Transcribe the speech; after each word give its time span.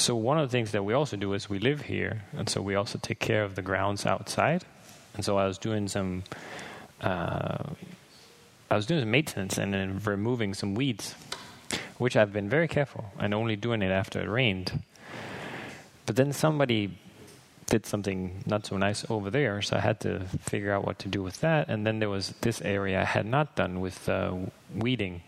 so 0.00 0.16
one 0.16 0.38
of 0.38 0.48
the 0.48 0.52
things 0.52 0.72
that 0.72 0.84
we 0.84 0.94
also 0.94 1.16
do 1.16 1.34
is 1.34 1.50
we 1.50 1.58
live 1.58 1.82
here, 1.82 2.22
and 2.32 2.48
so 2.48 2.62
we 2.62 2.74
also 2.74 2.98
take 2.98 3.18
care 3.18 3.44
of 3.44 3.54
the 3.54 3.62
grounds 3.62 4.06
outside. 4.06 4.64
And 5.14 5.24
so 5.24 5.36
I 5.36 5.46
was 5.46 5.58
doing 5.58 5.88
some, 5.88 6.24
uh, 7.00 7.64
I 8.70 8.76
was 8.76 8.86
doing 8.86 9.00
some 9.00 9.10
maintenance 9.10 9.58
and 9.58 9.74
then 9.74 10.00
removing 10.04 10.54
some 10.54 10.74
weeds, 10.74 11.14
which 11.98 12.16
I've 12.16 12.32
been 12.32 12.48
very 12.48 12.68
careful 12.68 13.12
and 13.18 13.34
only 13.34 13.56
doing 13.56 13.82
it 13.82 13.90
after 13.90 14.20
it 14.20 14.28
rained. 14.28 14.82
But 16.06 16.16
then 16.16 16.32
somebody 16.32 16.96
did 17.66 17.84
something 17.84 18.42
not 18.46 18.66
so 18.66 18.76
nice 18.76 19.04
over 19.10 19.30
there, 19.30 19.60
so 19.62 19.76
I 19.76 19.80
had 19.80 20.00
to 20.00 20.20
figure 20.20 20.72
out 20.72 20.84
what 20.84 20.98
to 21.00 21.08
do 21.08 21.22
with 21.22 21.40
that. 21.40 21.68
And 21.68 21.86
then 21.86 21.98
there 21.98 22.10
was 22.10 22.34
this 22.40 22.62
area 22.62 23.00
I 23.00 23.04
had 23.04 23.26
not 23.26 23.54
done 23.54 23.80
with 23.80 24.08
uh, 24.08 24.34
weeding. 24.74 25.22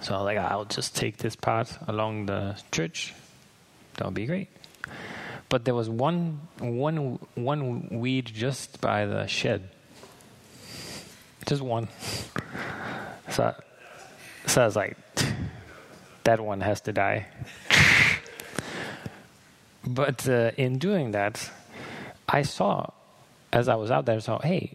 So 0.00 0.14
I 0.14 0.18
was 0.18 0.24
like, 0.24 0.38
I'll 0.38 0.64
just 0.64 0.94
take 0.94 1.18
this 1.18 1.34
part 1.36 1.76
along 1.88 2.26
the 2.26 2.56
church. 2.70 3.14
That 3.94 4.04
would 4.06 4.14
be 4.14 4.26
great. 4.26 4.48
But 5.48 5.64
there 5.64 5.74
was 5.74 5.88
one, 5.88 6.40
one, 6.58 7.18
one 7.34 7.88
weed 7.90 8.26
just 8.26 8.80
by 8.80 9.06
the 9.06 9.26
shed. 9.26 9.68
Just 11.46 11.62
one. 11.62 11.88
So, 13.30 13.54
so 14.46 14.62
I 14.62 14.66
was 14.66 14.76
like, 14.76 14.96
that 16.24 16.40
one 16.40 16.60
has 16.60 16.80
to 16.82 16.92
die. 16.92 17.26
But 19.86 20.28
uh, 20.28 20.52
in 20.56 20.78
doing 20.78 21.10
that, 21.10 21.50
I 22.28 22.42
saw, 22.42 22.90
as 23.52 23.68
I 23.68 23.74
was 23.74 23.90
out 23.90 24.06
there, 24.06 24.16
I 24.16 24.20
saw, 24.20 24.38
hey, 24.40 24.72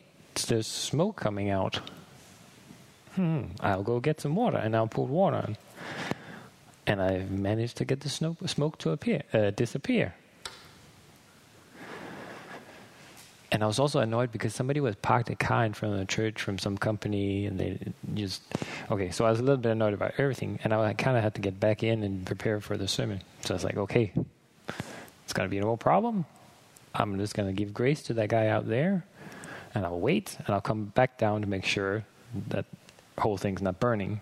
there's 0.47 0.67
smoke 0.67 1.15
coming 1.15 1.49
out. 1.49 1.79
Hmm, 3.15 3.45
I'll 3.59 3.83
go 3.83 3.99
get 3.99 4.21
some 4.21 4.35
water, 4.35 4.57
and 4.57 4.75
I'll 4.75 4.87
put 4.87 5.07
water 5.07 5.37
on. 5.37 5.57
And 6.89 6.99
I 6.99 7.19
managed 7.29 7.77
to 7.77 7.85
get 7.85 7.99
the 7.99 8.09
smoke 8.09 8.79
to 8.79 8.89
appear, 8.89 9.21
uh, 9.31 9.51
disappear. 9.51 10.15
And 13.51 13.63
I 13.63 13.67
was 13.67 13.77
also 13.77 13.99
annoyed 13.99 14.31
because 14.31 14.55
somebody 14.55 14.79
was 14.79 14.95
parked 14.95 15.29
a 15.29 15.35
car 15.35 15.65
in 15.65 15.73
front 15.73 15.93
of 15.93 15.99
the 15.99 16.07
church 16.07 16.41
from 16.41 16.57
some 16.57 16.79
company, 16.79 17.45
and 17.45 17.59
they 17.59 17.77
just 18.15 18.41
okay. 18.89 19.11
So 19.11 19.23
I 19.25 19.29
was 19.29 19.39
a 19.39 19.43
little 19.43 19.61
bit 19.61 19.71
annoyed 19.71 19.93
about 19.93 20.13
everything, 20.17 20.59
and 20.63 20.73
I 20.73 20.93
kind 20.93 21.15
of 21.15 21.21
had 21.21 21.35
to 21.35 21.41
get 21.41 21.59
back 21.59 21.83
in 21.83 22.01
and 22.01 22.25
prepare 22.25 22.59
for 22.59 22.75
the 22.75 22.87
sermon. 22.87 23.21
So 23.45 23.53
I 23.53 23.55
was 23.55 23.63
like, 23.63 23.77
okay, 23.77 24.11
it's 25.23 25.33
to 25.33 25.47
be 25.47 25.59
no 25.59 25.77
problem. 25.77 26.25
I'm 26.95 27.19
just 27.19 27.35
going 27.35 27.47
to 27.47 27.53
give 27.53 27.71
grace 27.71 28.01
to 28.03 28.15
that 28.15 28.29
guy 28.29 28.47
out 28.47 28.67
there, 28.67 29.05
and 29.75 29.85
I'll 29.85 29.99
wait, 29.99 30.37
and 30.39 30.49
I'll 30.49 30.61
come 30.61 30.85
back 30.85 31.19
down 31.19 31.41
to 31.41 31.47
make 31.47 31.65
sure 31.65 32.03
that 32.49 32.65
whole 33.17 33.37
thing's 33.37 33.61
not 33.61 33.79
burning. 33.79 34.21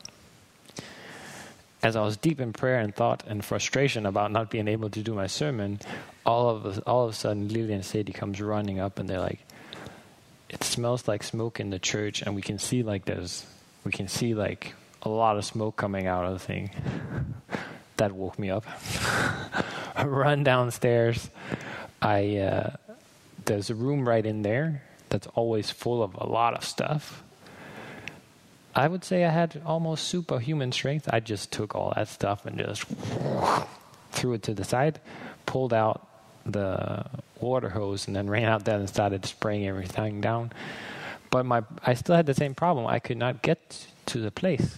As 1.83 1.95
I 1.95 2.01
was 2.01 2.17
deep 2.17 2.39
in 2.39 2.53
prayer 2.53 2.79
and 2.79 2.93
thought 2.93 3.23
and 3.27 3.45
frustration 3.45 4.05
about 4.05 4.31
not 4.31 4.49
being 4.49 4.67
able 4.67 4.89
to 4.89 5.01
do 5.01 5.13
my 5.13 5.27
sermon, 5.27 5.79
all 6.25 6.49
of 6.49 6.65
a, 6.65 6.81
all 6.85 7.05
of 7.05 7.11
a 7.11 7.13
sudden 7.13 7.49
Lily 7.49 7.73
and 7.73 7.85
Sadie 7.85 8.13
comes 8.13 8.41
running 8.41 8.79
up, 8.79 8.97
and 8.97 9.07
they're 9.07 9.19
like, 9.19 9.39
"It 10.49 10.63
smells 10.63 11.07
like 11.07 11.23
smoke 11.23 11.59
in 11.59 11.69
the 11.69 11.79
church, 11.79 12.21
and 12.23 12.35
we 12.35 12.41
can 12.41 12.57
see 12.57 12.81
like 12.81 13.05
there's 13.05 13.45
we 13.83 13.91
can 13.91 14.07
see 14.07 14.33
like 14.33 14.73
a 15.03 15.09
lot 15.09 15.37
of 15.37 15.45
smoke 15.45 15.75
coming 15.75 16.07
out 16.07 16.25
of 16.25 16.33
the 16.33 16.39
thing." 16.39 16.71
that 17.97 18.11
woke 18.11 18.39
me 18.39 18.49
up. 18.49 18.65
run 20.05 20.43
downstairs. 20.43 21.29
I 22.01 22.37
uh, 22.37 22.75
there's 23.45 23.69
a 23.69 23.75
room 23.75 24.07
right 24.07 24.25
in 24.25 24.41
there 24.41 24.83
that's 25.09 25.27
always 25.27 25.71
full 25.71 26.03
of 26.03 26.15
a 26.15 26.25
lot 26.27 26.53
of 26.53 26.63
stuff. 26.63 27.23
I 28.77 28.87
would 28.87 29.03
say 29.03 29.25
I 29.25 29.31
had 29.31 29.59
almost 29.65 30.07
superhuman 30.07 30.71
strength. 30.71 31.09
I 31.11 31.19
just 31.19 31.51
took 31.51 31.73
all 31.73 31.93
that 31.95 32.07
stuff 32.09 32.45
and 32.45 32.59
just 32.59 32.85
threw 34.11 34.33
it 34.33 34.43
to 34.43 34.53
the 34.53 34.63
side, 34.63 34.99
pulled 35.47 35.73
out 35.73 36.07
the 36.45 37.03
water 37.41 37.69
hose, 37.69 38.05
and 38.05 38.15
then 38.15 38.29
ran 38.35 38.43
out 38.43 38.65
there 38.65 38.77
and 38.77 38.87
started 38.87 39.25
spraying 39.25 39.67
everything 39.67 40.21
down. 40.21 40.51
But 41.31 41.47
my, 41.47 41.63
I 41.83 41.95
still 41.95 42.15
had 42.15 42.27
the 42.27 42.35
same 42.35 42.53
problem. 42.53 42.85
I 42.85 42.99
could 42.99 43.17
not 43.17 43.41
get 43.41 43.87
to 44.05 44.19
the 44.19 44.29
place 44.29 44.77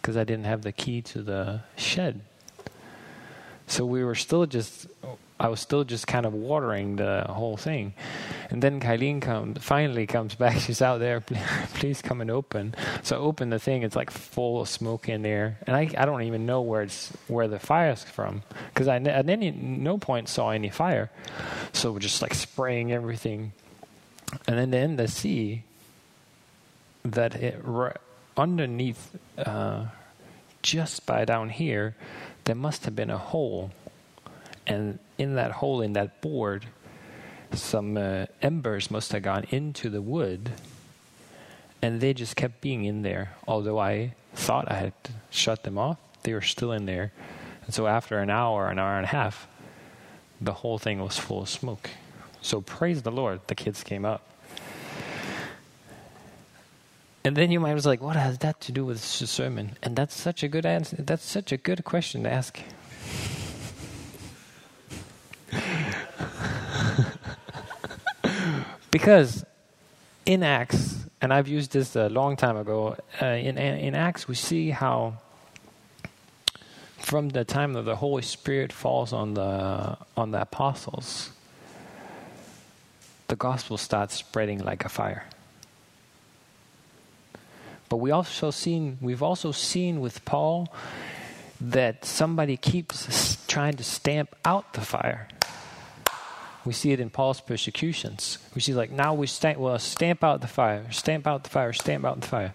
because 0.00 0.16
I 0.16 0.24
didn't 0.24 0.46
have 0.46 0.62
the 0.62 0.72
key 0.72 1.02
to 1.02 1.22
the 1.22 1.60
shed. 1.76 2.22
So 3.66 3.84
we 3.84 4.02
were 4.04 4.14
still 4.14 4.46
just, 4.46 4.86
I 5.42 5.48
was 5.48 5.58
still 5.58 5.82
just 5.82 6.06
kind 6.06 6.24
of 6.24 6.32
watering 6.32 6.96
the 6.96 7.26
whole 7.28 7.56
thing. 7.56 7.94
And 8.48 8.62
then 8.62 8.78
Kylene 8.78 9.20
comes, 9.20 9.58
finally 9.58 10.06
comes 10.06 10.36
back. 10.36 10.58
She's 10.60 10.80
out 10.80 11.00
there. 11.00 11.20
Please 11.74 12.00
come 12.08 12.20
and 12.20 12.30
open. 12.30 12.76
So 13.02 13.16
I 13.16 13.18
open 13.18 13.50
the 13.50 13.58
thing. 13.58 13.82
It's 13.82 13.96
like 13.96 14.12
full 14.12 14.60
of 14.60 14.68
smoke 14.68 15.08
in 15.08 15.22
there, 15.22 15.58
and 15.66 15.74
I, 15.74 15.90
I 15.98 16.04
don't 16.04 16.22
even 16.22 16.46
know 16.46 16.60
where 16.60 16.82
it's 16.82 17.10
where 17.26 17.48
the 17.48 17.58
fire's 17.58 18.04
from 18.04 18.44
because 18.72 18.86
I 18.86 18.98
at 18.98 19.28
any 19.28 19.50
no 19.50 19.98
point 19.98 20.28
saw 20.28 20.50
any 20.50 20.70
fire. 20.70 21.10
So 21.72 21.90
we're 21.90 21.98
just 21.98 22.22
like 22.22 22.34
spraying 22.34 22.92
everything, 22.92 23.52
and 24.46 24.56
then 24.58 24.72
in 24.72 24.94
the 24.94 25.08
sea, 25.08 25.64
that 27.04 27.34
it 27.34 27.60
underneath, 28.36 29.16
uh, 29.36 29.86
just 30.62 31.04
by 31.04 31.24
down 31.24 31.48
here, 31.48 31.96
there 32.44 32.54
must 32.54 32.84
have 32.84 32.94
been 32.94 33.10
a 33.10 33.18
hole. 33.18 33.72
And 34.66 34.98
in 35.18 35.34
that 35.34 35.52
hole, 35.52 35.82
in 35.82 35.94
that 35.94 36.20
board, 36.20 36.66
some 37.52 37.96
uh, 37.96 38.26
embers 38.40 38.90
must 38.90 39.12
have 39.12 39.22
gone 39.22 39.44
into 39.50 39.90
the 39.90 40.02
wood. 40.02 40.50
And 41.80 42.00
they 42.00 42.14
just 42.14 42.36
kept 42.36 42.60
being 42.60 42.84
in 42.84 43.02
there. 43.02 43.34
Although 43.46 43.78
I 43.78 44.14
thought 44.34 44.70
I 44.70 44.74
had 44.74 44.92
shut 45.30 45.64
them 45.64 45.78
off, 45.78 45.98
they 46.22 46.32
were 46.32 46.42
still 46.42 46.72
in 46.72 46.86
there. 46.86 47.12
And 47.66 47.74
so 47.74 47.86
after 47.86 48.18
an 48.18 48.30
hour, 48.30 48.68
an 48.68 48.78
hour 48.78 48.96
and 48.96 49.04
a 49.04 49.08
half, 49.08 49.48
the 50.40 50.52
whole 50.52 50.78
thing 50.78 51.00
was 51.00 51.18
full 51.18 51.42
of 51.42 51.48
smoke. 51.48 51.90
So 52.40 52.60
praise 52.60 53.02
the 53.02 53.12
Lord, 53.12 53.40
the 53.46 53.54
kids 53.54 53.82
came 53.82 54.04
up. 54.04 54.28
And 57.24 57.36
then 57.36 57.52
you 57.52 57.60
might 57.60 57.74
was 57.74 57.86
like, 57.86 58.02
what 58.02 58.16
has 58.16 58.38
that 58.38 58.60
to 58.62 58.72
do 58.72 58.84
with 58.84 58.96
the 58.96 59.26
sermon? 59.26 59.76
And 59.82 59.94
that's 59.94 60.14
such 60.14 60.42
a 60.42 60.48
good 60.48 60.66
answer. 60.66 60.96
That's 60.98 61.24
such 61.24 61.52
a 61.52 61.56
good 61.56 61.84
question 61.84 62.24
to 62.24 62.30
ask. 62.30 62.58
Because 68.92 69.44
in 70.24 70.44
Acts, 70.44 71.04
and 71.20 71.32
I've 71.34 71.48
used 71.48 71.72
this 71.72 71.96
a 71.96 72.08
long 72.08 72.36
time 72.36 72.56
ago, 72.56 72.96
uh, 73.20 73.26
in, 73.26 73.58
in 73.58 73.96
Acts 73.96 74.28
we 74.28 74.36
see 74.36 74.70
how 74.70 75.14
from 76.98 77.30
the 77.30 77.44
time 77.44 77.72
that 77.72 77.82
the 77.82 77.96
Holy 77.96 78.22
Spirit 78.22 78.72
falls 78.72 79.12
on 79.12 79.34
the 79.34 79.96
on 80.16 80.30
the 80.30 80.40
apostles, 80.40 81.30
the 83.26 83.34
gospel 83.34 83.76
starts 83.76 84.14
spreading 84.14 84.62
like 84.62 84.84
a 84.84 84.88
fire. 84.88 85.24
But 87.88 87.96
we 87.96 88.10
also 88.10 88.50
seen 88.50 88.98
we've 89.00 89.22
also 89.22 89.52
seen 89.52 90.00
with 90.00 90.24
Paul 90.24 90.72
that 91.60 92.04
somebody 92.04 92.56
keeps 92.56 93.44
trying 93.46 93.74
to 93.74 93.84
stamp 93.84 94.34
out 94.44 94.72
the 94.74 94.80
fire. 94.80 95.28
We 96.64 96.72
see 96.72 96.92
it 96.92 97.00
in 97.00 97.10
Paul's 97.10 97.40
persecutions. 97.40 98.38
We 98.54 98.60
see 98.60 98.74
like 98.74 98.90
now 98.90 99.14
we 99.14 99.26
stamp 99.26 99.58
well 99.58 99.78
stamp 99.78 100.22
out 100.22 100.40
the 100.40 100.46
fire, 100.46 100.90
stamp 100.90 101.26
out 101.26 101.44
the 101.44 101.50
fire, 101.50 101.72
stamp 101.72 102.04
out 102.04 102.20
the 102.20 102.28
fire. 102.28 102.54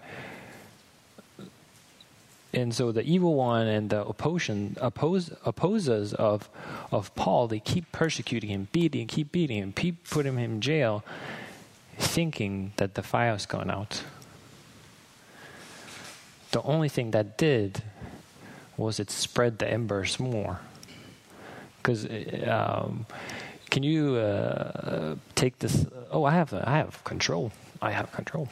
And 2.54 2.74
so 2.74 2.92
the 2.92 3.02
evil 3.02 3.34
one 3.34 3.66
and 3.66 3.90
the 3.90 4.06
opposition 4.06 4.76
oppose, 4.80 5.30
opposers 5.44 6.14
of 6.14 6.48
of 6.90 7.14
Paul, 7.14 7.48
they 7.48 7.60
keep 7.60 7.92
persecuting 7.92 8.48
him, 8.48 8.68
beating, 8.72 9.02
him, 9.02 9.08
keep 9.08 9.30
beating 9.32 9.58
him, 9.58 9.72
keep 9.72 10.08
putting 10.08 10.32
him 10.32 10.38
in 10.38 10.60
jail, 10.62 11.04
thinking 11.98 12.72
that 12.76 12.94
the 12.94 13.02
fire's 13.02 13.44
gone 13.44 13.70
out 13.70 14.02
the 16.50 16.62
only 16.62 16.88
thing 16.88 17.10
that 17.10 17.36
did 17.36 17.82
was 18.76 19.00
it 19.00 19.10
spread 19.10 19.58
the 19.58 19.70
embers 19.70 20.18
more. 20.18 20.60
Because 21.76 22.06
um, 22.46 23.06
can 23.70 23.82
you 23.82 24.16
uh, 24.16 25.16
take 25.34 25.58
this? 25.58 25.86
Oh, 26.10 26.24
I 26.24 26.32
have 26.32 26.52
I 26.52 26.78
have 26.78 27.02
control. 27.04 27.52
I 27.80 27.92
have 27.92 28.10
control. 28.12 28.48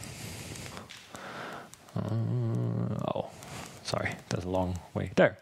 Uh, 1.94 3.14
oh, 3.14 3.30
sorry, 3.82 4.14
that's 4.28 4.44
a 4.44 4.48
long 4.48 4.78
way 4.94 5.12
there. 5.16 5.38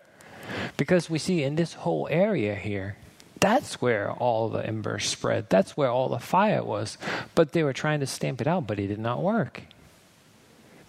Because 0.76 1.10
we 1.10 1.18
see 1.18 1.42
in 1.42 1.56
this 1.56 1.74
whole 1.74 2.06
area 2.10 2.54
here, 2.54 2.96
that's 3.40 3.80
where 3.80 4.10
all 4.12 4.48
the 4.48 4.64
embers 4.64 5.06
spread. 5.06 5.50
That's 5.50 5.76
where 5.76 5.90
all 5.90 6.08
the 6.08 6.18
fire 6.18 6.62
was. 6.62 6.96
But 7.34 7.52
they 7.52 7.62
were 7.62 7.72
trying 7.72 8.00
to 8.00 8.06
stamp 8.06 8.40
it 8.40 8.46
out, 8.46 8.66
but 8.66 8.78
it 8.78 8.86
did 8.86 8.98
not 8.98 9.22
work. 9.22 9.62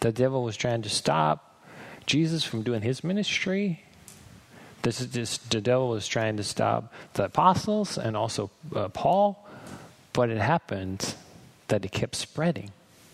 The 0.01 0.11
devil 0.11 0.43
was 0.43 0.55
trying 0.55 0.81
to 0.83 0.89
stop 0.89 1.63
Jesus 2.05 2.43
from 2.43 2.61
doing 2.61 2.81
his 2.81 3.03
ministry. 3.03 3.84
This 4.85 5.01
is 5.01 5.07
just 5.07 5.49
the 5.49 5.61
devil 5.61 5.89
was 5.89 6.07
trying 6.07 6.37
to 6.37 6.43
stop 6.43 6.93
the 7.13 7.23
apostles 7.23 7.97
and 7.97 8.15
also 8.15 8.51
uh, 8.75 8.87
Paul, 8.89 9.43
but 10.13 10.29
it 10.29 10.37
happened 10.37 11.15
that 11.69 11.83
it 11.83 11.91
kept 11.91 12.13
spreading 12.13 12.69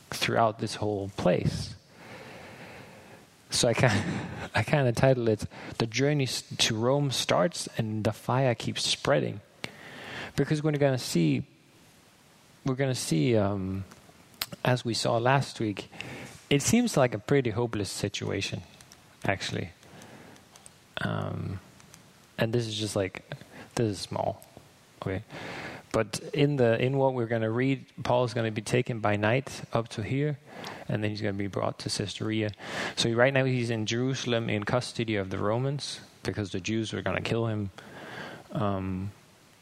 throughout 0.09 0.59
this 0.59 0.75
whole 0.75 1.11
place. 1.15 1.73
So 3.51 3.69
I 3.69 3.73
kind 3.73 4.03
I 4.53 4.63
kind 4.63 4.85
of 4.89 4.95
titled 4.95 5.29
it 5.29 5.45
"The 5.77 5.87
Journey 5.87 6.27
to 6.27 6.75
Rome 6.75 7.09
Starts 7.09 7.69
and 7.77 8.03
the 8.03 8.11
Fire 8.11 8.53
Keeps 8.53 8.85
Spreading," 8.85 9.39
because 10.35 10.61
we're 10.61 10.73
going 10.73 10.97
to 10.97 11.05
see 11.13 11.43
we're 12.65 12.75
going 12.75 12.93
to 12.93 12.99
see 12.99 13.37
um, 13.37 13.85
as 14.65 14.83
we 14.83 14.93
saw 14.93 15.15
last 15.15 15.61
week. 15.61 15.89
It 16.49 16.61
seems 16.61 16.97
like 16.97 17.13
a 17.13 17.19
pretty 17.19 17.51
hopeless 17.51 17.89
situation, 17.89 18.63
actually. 19.23 19.69
Um, 20.99 21.59
and 22.37 22.53
this 22.53 22.67
is 22.67 22.75
just 22.75 22.95
like 22.95 23.23
this 23.75 23.87
is 23.87 23.99
small, 23.99 24.45
okay. 25.01 25.23
But 25.91 26.19
in 26.33 26.55
the 26.55 26.81
in 26.81 26.97
what 26.97 27.13
we're 27.13 27.27
going 27.27 27.41
to 27.41 27.49
read, 27.49 27.85
Paul 28.03 28.23
is 28.23 28.33
going 28.33 28.45
to 28.45 28.51
be 28.51 28.61
taken 28.61 28.99
by 28.99 29.17
night 29.17 29.61
up 29.73 29.89
to 29.89 30.03
here, 30.03 30.37
and 30.87 31.03
then 31.03 31.09
he's 31.09 31.21
going 31.21 31.33
to 31.33 31.37
be 31.37 31.47
brought 31.47 31.79
to 31.79 31.89
Caesarea. 31.89 32.51
So 32.95 33.11
right 33.11 33.33
now 33.33 33.43
he's 33.43 33.69
in 33.69 33.85
Jerusalem 33.85 34.49
in 34.49 34.63
custody 34.63 35.17
of 35.17 35.29
the 35.29 35.37
Romans 35.37 35.99
because 36.23 36.51
the 36.51 36.59
Jews 36.59 36.93
were 36.93 37.01
going 37.01 37.17
to 37.17 37.23
kill 37.23 37.47
him. 37.47 37.71
Um, 38.51 39.11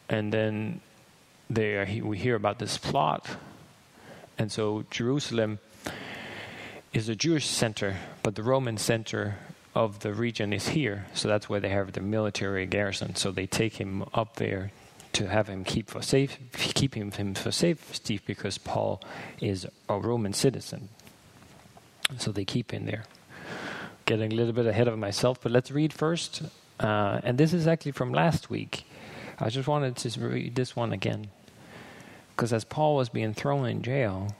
and 0.07 0.31
then 0.31 0.81
there 1.49 1.85
he, 1.85 2.01
we 2.01 2.17
hear 2.17 2.35
about 2.35 2.59
this 2.59 2.77
plot, 2.77 3.27
and 4.37 4.51
so 4.51 4.85
Jerusalem 4.91 5.59
is 6.93 7.09
a 7.09 7.15
Jewish 7.15 7.47
center, 7.47 7.97
but 8.23 8.35
the 8.35 8.43
Roman 8.43 8.77
center 8.77 9.37
of 9.75 9.99
the 9.99 10.13
region 10.13 10.53
is 10.53 10.69
here. 10.69 11.05
So 11.13 11.27
that's 11.27 11.47
where 11.47 11.59
they 11.59 11.69
have 11.69 11.93
the 11.93 12.01
military 12.01 12.65
garrison. 12.65 13.15
So 13.15 13.31
they 13.31 13.45
take 13.45 13.75
him 13.75 14.03
up 14.13 14.37
there 14.37 14.71
to 15.13 15.27
have 15.27 15.47
him 15.47 15.63
keep 15.63 15.89
for 15.89 16.01
safe, 16.01 16.37
keep 16.53 16.95
him, 16.95 17.11
him 17.11 17.33
for 17.33 17.51
safety 17.51 18.19
because 18.25 18.57
Paul 18.57 19.01
is 19.41 19.65
a 19.87 19.97
Roman 19.97 20.33
citizen. 20.33 20.89
So 22.17 22.31
they 22.31 22.45
keep 22.45 22.71
him 22.71 22.85
there. 22.85 23.05
Getting 24.05 24.31
a 24.33 24.35
little 24.35 24.53
bit 24.53 24.65
ahead 24.65 24.87
of 24.87 24.97
myself, 24.97 25.39
but 25.41 25.51
let's 25.51 25.71
read 25.71 25.93
first. 25.93 26.41
Uh, 26.79 27.21
and 27.23 27.37
this 27.37 27.53
is 27.53 27.67
actually 27.67 27.91
from 27.91 28.13
last 28.13 28.49
week. 28.49 28.85
I 29.39 29.49
just 29.49 29.67
wanted 29.67 29.95
to 29.97 30.19
read 30.19 30.55
this 30.55 30.75
one 30.75 30.91
again. 30.91 31.27
Because 32.35 32.53
as 32.53 32.63
Paul 32.63 32.95
was 32.95 33.09
being 33.09 33.33
thrown 33.33 33.65
in 33.67 33.81
jail, 33.81 34.35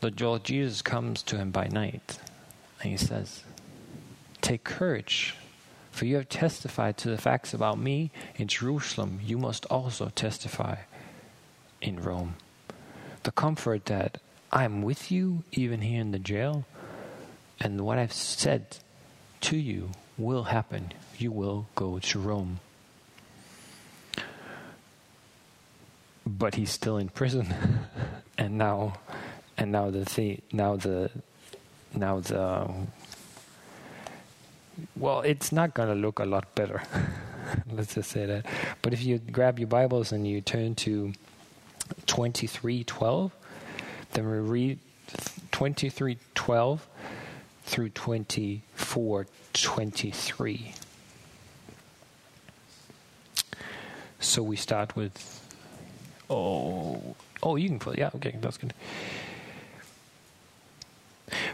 the 0.00 0.12
Lord 0.18 0.44
Jesus 0.44 0.80
comes 0.80 1.22
to 1.24 1.36
him 1.36 1.50
by 1.50 1.66
night 1.68 2.18
and 2.82 2.90
he 2.90 2.96
says, 2.96 3.42
Take 4.40 4.64
courage, 4.64 5.34
for 5.90 6.06
you 6.06 6.16
have 6.16 6.28
testified 6.28 6.96
to 6.98 7.10
the 7.10 7.18
facts 7.18 7.52
about 7.52 7.78
me 7.78 8.10
in 8.36 8.48
Jerusalem. 8.48 9.20
You 9.22 9.38
must 9.38 9.66
also 9.66 10.10
testify 10.14 10.76
in 11.80 12.00
Rome. 12.00 12.36
The 13.22 13.32
comfort 13.32 13.86
that 13.86 14.18
I 14.50 14.64
am 14.64 14.82
with 14.82 15.12
you, 15.12 15.44
even 15.52 15.82
here 15.82 16.00
in 16.00 16.10
the 16.10 16.18
jail, 16.18 16.64
and 17.60 17.82
what 17.82 17.98
I've 17.98 18.12
said 18.12 18.78
to 19.42 19.56
you 19.56 19.90
will 20.16 20.44
happen. 20.44 20.92
You 21.18 21.30
will 21.30 21.66
go 21.74 21.98
to 21.98 22.18
Rome. 22.18 22.60
But 26.26 26.54
he's 26.54 26.70
still 26.70 26.96
in 26.96 27.08
prison, 27.10 27.54
and 28.38 28.56
now, 28.56 28.94
and 29.56 29.70
now 29.72 29.90
the 29.90 30.04
thing, 30.04 30.42
now 30.52 30.76
the, 30.76 31.10
now 31.94 32.20
the 32.20 32.70
well, 34.96 35.20
it's 35.20 35.52
not 35.52 35.74
going 35.74 35.88
to 35.88 35.94
look 35.94 36.18
a 36.18 36.24
lot 36.24 36.52
better. 36.54 36.82
Let's 37.72 37.94
just 37.94 38.10
say 38.10 38.26
that. 38.26 38.46
But 38.82 38.92
if 38.92 39.02
you 39.02 39.18
grab 39.18 39.58
your 39.58 39.68
Bibles 39.68 40.12
and 40.12 40.26
you 40.26 40.40
turn 40.40 40.74
to 40.76 41.12
23:12, 42.06 43.30
then 44.12 44.30
we 44.30 44.38
read 44.38 44.78
23:12 45.52 46.80
through 47.64 47.90
24:23. 47.90 50.74
So 54.22 54.42
we 54.42 54.56
start 54.56 54.96
with 54.96 55.36
oh 56.28 57.16
oh 57.42 57.56
you 57.56 57.68
can 57.68 57.78
put 57.78 57.96
yeah 57.98 58.10
okay 58.14 58.36
that's 58.40 58.58
good. 58.58 58.74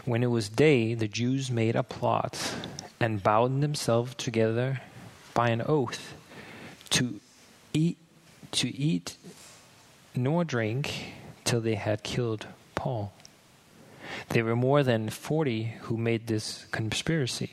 When 0.05 0.23
it 0.23 0.27
was 0.27 0.49
day, 0.49 0.93
the 0.93 1.07
Jews 1.07 1.51
made 1.51 1.75
a 1.75 1.83
plot 1.83 2.55
and 2.99 3.23
bound 3.23 3.61
themselves 3.61 4.15
together 4.15 4.81
by 5.33 5.49
an 5.49 5.61
oath 5.65 6.15
to 6.89 7.19
eat 7.73 7.97
to 8.51 8.75
eat 8.75 9.17
nor 10.15 10.43
drink 10.43 11.13
till 11.43 11.61
they 11.61 11.75
had 11.75 12.03
killed 12.03 12.47
Paul. 12.75 13.13
There 14.29 14.45
were 14.45 14.55
more 14.55 14.83
than 14.83 15.09
forty 15.09 15.75
who 15.81 15.97
made 15.97 16.27
this 16.27 16.65
conspiracy. 16.71 17.51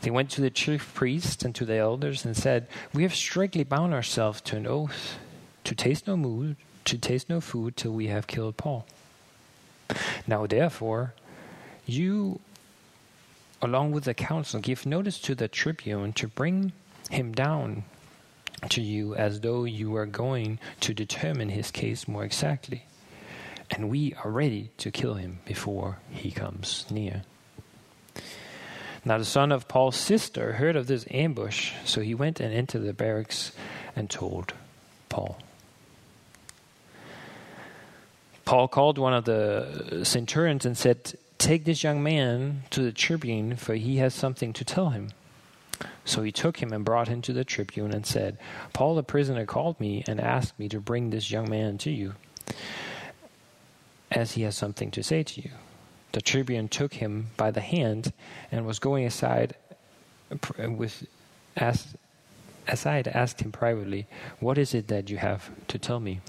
They 0.00 0.10
went 0.10 0.30
to 0.30 0.40
the 0.40 0.50
chief 0.50 0.92
priests 0.94 1.44
and 1.44 1.54
to 1.54 1.64
the 1.64 1.76
elders 1.76 2.24
and 2.24 2.36
said, 2.36 2.66
We 2.92 3.04
have 3.04 3.14
strictly 3.14 3.62
bound 3.62 3.94
ourselves 3.94 4.40
to 4.42 4.56
an 4.56 4.66
oath 4.66 5.18
to 5.64 5.74
taste 5.76 6.08
no 6.08 6.16
food, 6.16 6.56
to 6.86 6.98
taste 6.98 7.28
no 7.28 7.40
food 7.40 7.76
till 7.76 7.92
we 7.92 8.08
have 8.08 8.26
killed 8.26 8.56
Paul. 8.56 8.84
Now 10.26 10.46
therefore, 10.46 11.14
you 11.86 12.40
along 13.62 13.92
with 13.92 14.04
the 14.04 14.14
council, 14.14 14.60
give 14.60 14.84
notice 14.84 15.20
to 15.20 15.34
the 15.34 15.48
tribune 15.48 16.12
to 16.14 16.26
bring 16.26 16.72
him 17.10 17.32
down 17.32 17.84
to 18.68 18.82
you 18.82 19.14
as 19.14 19.40
though 19.40 19.64
you 19.64 19.90
were 19.90 20.06
going 20.06 20.58
to 20.80 20.92
determine 20.92 21.48
his 21.48 21.70
case 21.70 22.06
more 22.06 22.24
exactly. 22.24 22.84
And 23.70 23.88
we 23.88 24.14
are 24.22 24.30
ready 24.30 24.70
to 24.78 24.90
kill 24.90 25.14
him 25.14 25.38
before 25.46 25.98
he 26.10 26.30
comes 26.30 26.84
near. 26.90 27.22
Now 29.04 29.18
the 29.18 29.24
son 29.24 29.50
of 29.50 29.66
Paul's 29.66 29.96
sister 29.96 30.54
heard 30.54 30.76
of 30.76 30.86
this 30.86 31.06
ambush, 31.10 31.72
so 31.84 32.02
he 32.02 32.14
went 32.14 32.40
and 32.40 32.52
entered 32.52 32.84
the 32.84 32.92
barracks 32.92 33.52
and 33.96 34.10
told 34.10 34.52
Paul. 35.08 35.38
Paul 38.44 38.68
called 38.68 38.98
one 38.98 39.14
of 39.14 39.24
the 39.24 40.02
centurions 40.04 40.66
and 40.66 40.76
said, 40.76 41.14
Take 41.42 41.64
this 41.64 41.82
young 41.82 42.04
man 42.04 42.62
to 42.70 42.82
the 42.82 42.92
tribune, 42.92 43.56
for 43.56 43.74
he 43.74 43.96
has 43.96 44.14
something 44.14 44.52
to 44.52 44.64
tell 44.64 44.90
him. 44.90 45.08
So 46.04 46.22
he 46.22 46.30
took 46.30 46.62
him 46.62 46.72
and 46.72 46.84
brought 46.84 47.08
him 47.08 47.20
to 47.22 47.32
the 47.32 47.42
tribune 47.42 47.92
and 47.92 48.06
said, 48.06 48.38
Paul 48.72 48.94
the 48.94 49.02
prisoner 49.02 49.44
called 49.44 49.80
me 49.80 50.04
and 50.06 50.20
asked 50.20 50.56
me 50.56 50.68
to 50.68 50.78
bring 50.78 51.10
this 51.10 51.32
young 51.32 51.50
man 51.50 51.78
to 51.78 51.90
you, 51.90 52.14
as 54.08 54.34
he 54.34 54.42
has 54.42 54.56
something 54.56 54.92
to 54.92 55.02
say 55.02 55.24
to 55.24 55.40
you. 55.40 55.50
The 56.12 56.20
tribune 56.20 56.68
took 56.68 56.94
him 56.94 57.30
by 57.36 57.50
the 57.50 57.60
hand 57.60 58.12
and 58.52 58.64
was 58.64 58.78
going 58.78 59.04
aside 59.04 59.56
with 60.56 61.04
asked, 61.56 61.96
aside 62.68 63.08
asked 63.08 63.40
him 63.40 63.50
privately, 63.50 64.06
What 64.38 64.58
is 64.58 64.74
it 64.74 64.86
that 64.86 65.10
you 65.10 65.16
have 65.16 65.50
to 65.66 65.76
tell 65.76 65.98
me? 65.98 66.20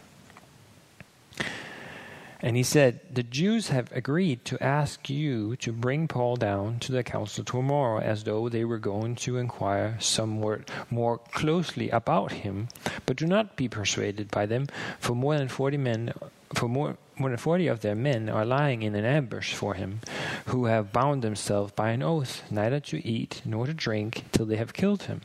And 2.44 2.58
he 2.58 2.64
said, 2.64 3.00
The 3.10 3.24
Jews 3.24 3.70
have 3.70 3.90
agreed 3.94 4.44
to 4.46 4.62
ask 4.62 5.10
you 5.10 5.56
to 5.56 5.72
bring 5.72 6.10
Paul 6.10 6.36
down 6.36 6.78
to 6.80 6.92
the 6.92 7.02
council 7.02 7.46
tomorrow, 7.46 8.02
as 8.02 8.26
though 8.26 8.50
they 8.50 8.66
were 8.66 8.80
going 8.80 9.16
to 9.24 9.38
inquire 9.38 9.96
somewhat 10.02 10.70
more 10.92 11.20
closely 11.20 11.90
about 11.90 12.34
him. 12.34 12.68
But 13.06 13.16
do 13.16 13.28
not 13.28 13.56
be 13.56 13.70
persuaded 13.70 14.30
by 14.30 14.46
them, 14.46 14.68
for 15.00 15.16
more 15.16 15.38
than 15.38 15.48
forty 15.48 15.78
men, 15.78 16.14
for 16.54 16.68
more, 16.68 16.98
more 17.18 17.30
than 17.30 17.38
forty 17.38 17.68
of 17.68 17.80
their 17.80 17.96
men 17.96 18.28
are 18.28 18.44
lying 18.46 18.84
in 18.84 18.94
an 18.94 19.06
ambush 19.06 19.54
for 19.54 19.76
him, 19.76 20.02
who 20.48 20.66
have 20.66 20.92
bound 20.92 21.22
themselves 21.22 21.72
by 21.72 21.92
an 21.92 22.04
oath 22.04 22.44
neither 22.52 22.82
to 22.82 23.08
eat 23.08 23.42
nor 23.46 23.68
to 23.68 23.74
drink 23.74 24.26
till 24.34 24.46
they 24.46 24.58
have 24.58 24.74
killed 24.74 25.04
him. 25.04 25.22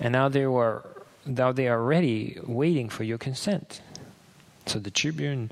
And 0.00 0.12
now 0.12 0.28
they 0.28 0.48
were 0.48 0.84
now 1.24 1.52
they 1.52 1.68
are 1.68 1.80
ready, 1.80 2.40
waiting 2.42 2.88
for 2.88 3.04
your 3.04 3.18
consent. 3.18 3.80
So 4.66 4.80
the 4.80 4.90
tribune 4.90 5.50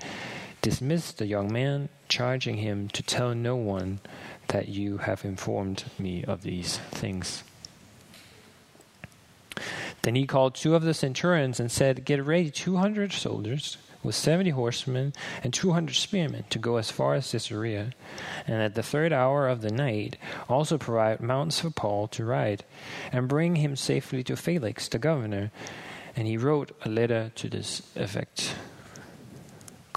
dismissed 0.61 1.19
the 1.19 1.27
young 1.27 1.53
man, 1.53 1.89
charging 2.09 2.57
him 2.57 2.89
to 2.89 3.03
tell 3.03 3.35
no 3.35 3.57
one 3.57 4.01
that 4.49 4.69
you 4.69 4.99
have 4.99 5.25
informed 5.25 5.85
me 5.99 6.25
of 6.25 6.43
these 6.43 6.79
things. 6.91 7.43
Then 10.03 10.15
he 10.15 10.27
called 10.27 10.55
two 10.55 10.75
of 10.75 10.83
the 10.83 10.95
centurions 10.95 11.61
and 11.61 11.71
said, 11.71 12.05
Get 12.05 12.25
ready 12.25 12.51
200 12.51 13.13
soldiers 13.13 13.77
with 14.03 14.15
70 14.15 14.51
horsemen 14.51 15.13
and 15.45 15.53
200 15.53 15.95
spearmen 15.95 16.45
to 16.51 16.59
go 16.59 16.77
as 16.77 16.91
far 16.91 17.15
as 17.15 17.31
Caesarea, 17.31 17.93
and 18.47 18.63
at 18.63 18.75
the 18.75 18.83
third 18.83 19.13
hour 19.13 19.47
of 19.47 19.61
the 19.61 19.71
night 19.71 20.17
also 20.49 20.79
provide 20.79 21.21
mounts 21.21 21.61
for 21.61 21.71
Paul 21.71 22.09
to 22.09 22.25
ride, 22.25 22.65
and 23.13 23.29
bring 23.29 23.57
him 23.57 23.77
safely 23.77 24.25
to 24.25 24.37
Felix 24.37 24.89
the 24.89 24.99
governor. 24.99 25.51
And 26.17 26.27
he 26.27 26.37
wrote 26.37 26.77
a 26.83 26.89
letter 26.89 27.31
to 27.37 27.49
this 27.49 27.83
effect. 27.95 28.55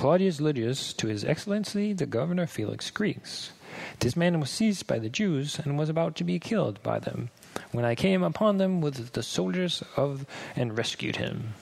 Claudius 0.03 0.41
Lysias 0.41 0.91
to 0.95 1.07
His 1.07 1.23
Excellency 1.23 1.93
the 1.93 2.05
Governor 2.05 2.45
Felix 2.45 2.91
greets. 2.91 3.53
This 3.99 4.17
man 4.17 4.37
was 4.41 4.49
seized 4.49 4.85
by 4.85 4.99
the 4.99 5.07
Jews 5.07 5.59
and 5.59 5.77
was 5.77 5.87
about 5.87 6.17
to 6.17 6.25
be 6.25 6.39
killed 6.39 6.83
by 6.83 6.99
them 6.99 7.29
when 7.71 7.85
I 7.85 7.95
came 7.95 8.21
upon 8.21 8.57
them 8.57 8.81
with 8.81 9.13
the 9.13 9.23
soldiers 9.23 9.81
of 9.95 10.25
and 10.57 10.77
rescued 10.77 11.15
him, 11.15 11.53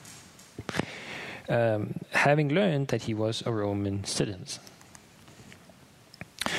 um, 1.48 1.94
having 2.10 2.48
learned 2.48 2.88
that 2.88 3.02
he 3.02 3.14
was 3.14 3.44
a 3.46 3.52
Roman 3.52 4.02
citizen. 4.02 4.60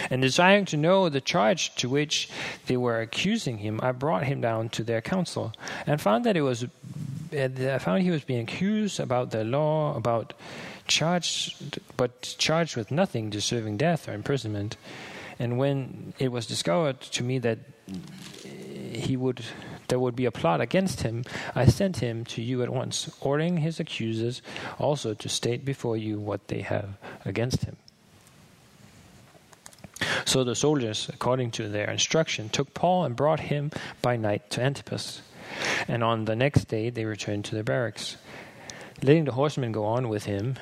And 0.10 0.22
desiring 0.22 0.63
to 0.68 0.78
know 0.78 1.10
the 1.10 1.20
charge 1.20 1.75
to 1.75 1.90
which 1.90 2.30
they 2.68 2.78
were 2.78 3.02
accusing 3.02 3.58
him, 3.58 3.82
I 3.84 3.92
brought 3.92 4.24
him 4.24 4.40
down 4.40 4.70
to 4.70 4.86
their 4.86 5.02
council 5.02 5.52
and 5.86 6.00
found 6.00 6.24
that 6.24 6.38
it 6.38 6.44
was 6.44 6.66
I 7.34 7.78
found 7.80 8.04
he 8.04 8.12
was 8.12 8.24
being 8.24 8.44
accused 8.44 9.00
about 9.00 9.32
the 9.32 9.44
law, 9.44 9.98
about 9.98 10.34
charged, 10.88 11.80
but 11.98 12.36
charged 12.38 12.75
with 12.75 12.92
nothing 12.92 13.30
deserving 13.30 13.78
death 13.78 14.08
or 14.08 14.13
imprisonment. 14.13 14.78
And 15.40 15.58
when 15.58 16.13
it 16.20 16.32
was 16.32 16.46
discovered 16.46 17.02
to 17.02 17.24
me 17.24 17.40
that 17.40 17.60
he 18.94 19.18
would 19.18 19.44
there 19.88 20.00
would 20.00 20.16
be 20.16 20.25
a 20.25 20.32
plot 20.32 20.62
against 20.62 21.02
him, 21.02 21.24
I 21.54 21.66
sent 21.66 21.98
him 21.98 22.25
to 22.25 22.42
you 22.42 22.63
at 22.63 22.70
once, 22.70 23.16
ordering 23.22 23.58
his 23.58 23.80
accusers 23.80 24.42
also 24.80 25.13
to 25.13 25.30
state 25.30 25.66
before 25.66 25.98
you 25.98 26.20
what 26.20 26.48
they 26.48 26.62
have 26.62 26.98
against 27.25 27.66
him. 27.66 27.78
So 30.25 30.44
the 30.44 30.56
soldiers, 30.56 31.10
according 31.13 31.52
to 31.52 31.70
their 31.70 31.90
instruction, 31.90 32.50
took 32.50 32.74
Paul 32.74 33.06
and 33.06 33.16
brought 33.16 33.42
him 33.42 33.72
by 34.02 34.16
night 34.16 34.50
to 34.52 34.62
Antipatris. 34.62 35.22
And 35.88 36.04
on 36.04 36.25
the 36.25 36.36
next 36.36 36.66
day 36.66 36.90
they 36.90 37.06
returned 37.06 37.46
to 37.46 37.56
their 37.56 37.63
barracks, 37.63 38.18
letting 39.04 39.26
the 39.26 39.34
horsemen 39.34 39.74
go 39.74 39.86
on 39.86 40.08
with 40.08 40.24
him 40.24 40.56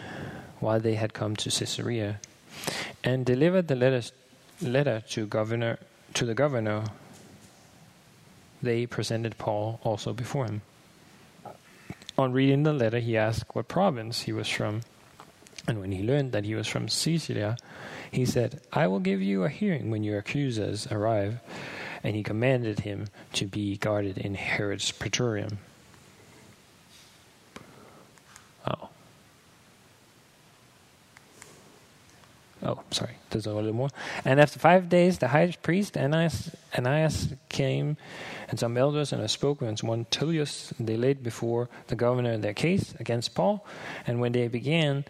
while 0.59 0.79
they 0.79 0.95
had 0.95 1.13
come 1.13 1.35
to 1.35 1.49
Caesarea, 1.49 2.19
and 3.03 3.25
delivered 3.25 3.67
the 3.67 3.75
letters, 3.75 4.11
letter 4.61 5.03
to 5.09 5.27
governor 5.27 5.77
to 6.15 6.25
the 6.25 6.33
governor. 6.33 6.83
They 8.61 8.85
presented 8.85 9.37
Paul 9.37 9.79
also 9.83 10.11
before 10.13 10.45
him. 10.45 10.61
On 12.17 12.33
reading 12.33 12.63
the 12.63 12.73
letter, 12.73 12.99
he 12.99 13.15
asked 13.15 13.55
what 13.55 13.67
province 13.67 14.21
he 14.21 14.33
was 14.33 14.49
from, 14.49 14.81
and 15.67 15.79
when 15.79 15.91
he 15.91 16.03
learned 16.03 16.31
that 16.31 16.45
he 16.45 16.55
was 16.55 16.67
from 16.67 16.89
Cilicia, 16.89 17.57
he 18.11 18.25
said, 18.25 18.59
I 18.73 18.87
will 18.87 18.99
give 18.99 19.21
you 19.21 19.43
a 19.43 19.49
hearing 19.49 19.89
when 19.89 20.03
your 20.03 20.19
accusers 20.19 20.87
arrive. 20.91 21.39
And 22.03 22.15
he 22.15 22.23
commanded 22.23 22.79
him 22.79 23.07
to 23.33 23.45
be 23.45 23.77
guarded 23.77 24.17
in 24.17 24.33
Herod's 24.33 24.91
praetorium. 24.91 25.59
Oh, 32.63 32.79
sorry. 32.91 33.15
There's 33.31 33.47
a 33.47 33.53
little 33.53 33.73
more. 33.73 33.89
And 34.23 34.39
after 34.39 34.59
five 34.59 34.87
days, 34.87 35.17
the 35.17 35.29
high 35.29 35.53
priest 35.61 35.97
Ananias, 35.97 36.55
Ananias 36.77 37.33
came, 37.49 37.97
and 38.49 38.59
some 38.59 38.77
elders 38.77 39.11
and 39.13 39.21
a 39.21 39.27
spokesman, 39.27 39.75
one 39.81 40.05
Tertullus, 40.05 40.73
they 40.79 40.97
laid 40.97 41.23
before 41.23 41.69
the 41.87 41.95
governor 41.95 42.37
their 42.37 42.53
case 42.53 42.93
against 42.99 43.33
Paul. 43.33 43.65
And 44.05 44.19
when 44.19 44.31
they 44.33 44.47
began 44.47 45.05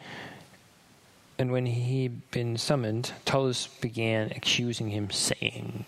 and 1.38 1.52
when 1.52 1.66
he 1.66 2.04
had 2.04 2.32
been 2.32 2.56
summoned, 2.56 3.14
Tertullus 3.26 3.68
began 3.82 4.32
accusing 4.36 4.90
him, 4.90 5.10
saying, 5.10 5.86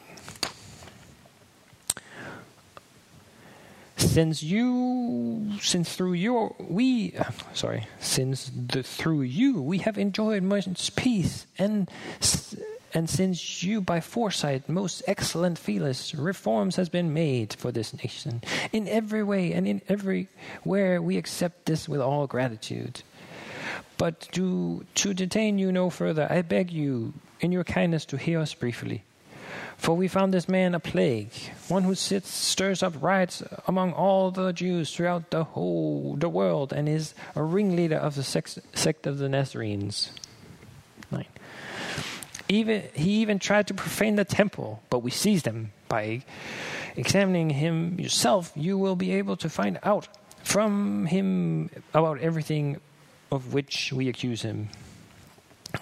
Since 4.03 4.43
you, 4.43 5.53
since 5.62 5.95
through 5.95 6.13
your, 6.13 6.55
we, 6.60 7.13
sorry, 7.53 7.88
since 8.00 8.51
the, 8.53 8.83
through 8.83 9.22
you 9.22 9.62
we 9.62 9.79
have 9.79 9.98
enjoyed 9.98 10.43
much 10.43 10.95
peace, 10.95 11.48
and 11.57 11.89
and 12.93 13.10
since 13.10 13.63
you 13.63 13.81
by 13.81 14.01
foresight, 14.01 14.69
most 14.69 15.01
excellent 15.07 15.57
Felix, 15.57 16.13
reforms 16.13 16.75
has 16.75 16.89
been 16.89 17.13
made 17.13 17.53
for 17.53 17.72
this 17.72 17.93
nation 17.93 18.43
in 18.72 18.88
every 18.88 19.24
way 19.24 19.51
and 19.53 19.65
in 19.65 19.81
every 19.89 20.27
where 20.63 21.01
we 21.01 21.17
accept 21.17 21.65
this 21.65 21.89
with 21.89 22.01
all 22.01 22.27
gratitude. 22.27 23.01
But 23.98 24.22
to, 24.33 24.86
to 24.95 25.13
detain 25.13 25.57
you 25.57 25.72
no 25.72 25.89
further, 25.89 26.27
I 26.29 26.43
beg 26.43 26.72
you, 26.72 27.13
in 27.39 27.51
your 27.51 27.63
kindness, 27.63 28.05
to 28.05 28.17
hear 28.17 28.39
us 28.39 28.53
briefly. 28.53 29.03
For 29.77 29.95
we 29.95 30.07
found 30.07 30.33
this 30.33 30.48
man 30.48 30.75
a 30.75 30.79
plague, 30.79 31.31
one 31.67 31.83
who 31.83 31.95
sits, 31.95 32.29
stirs 32.29 32.81
up 32.81 32.93
riots 33.01 33.43
among 33.67 33.93
all 33.93 34.31
the 34.31 34.53
Jews 34.53 34.93
throughout 34.93 35.29
the 35.29 35.43
whole 35.43 36.15
the 36.17 36.29
world, 36.29 36.72
and 36.72 36.88
is 36.88 37.13
a 37.36 37.43
ringleader 37.43 37.98
of 37.98 38.15
the 38.15 38.24
sect, 38.24 38.60
sect 38.74 39.05
of 39.07 39.17
the 39.17 39.27
Nazarenes. 39.27 40.12
Nine. 41.12 41.25
Even 42.48 42.83
he 42.93 43.22
even 43.22 43.39
tried 43.39 43.67
to 43.67 43.74
profane 43.74 44.15
the 44.15 44.25
temple, 44.25 44.81
but 44.89 45.00
we 45.00 45.12
seized 45.12 45.45
him. 45.45 45.72
By 45.89 46.24
examining 46.95 47.50
him 47.50 48.00
yourself, 48.00 48.51
you 48.55 48.77
will 48.77 48.95
be 48.95 49.13
able 49.13 49.38
to 49.38 49.50
find 49.50 49.79
out 49.83 50.07
from 50.43 51.05
him 51.05 51.69
about 51.93 52.19
everything 52.19 52.79
of 53.31 53.53
which 53.53 53.91
we 53.91 54.10
accuse 54.10 54.41
him. 54.41 54.69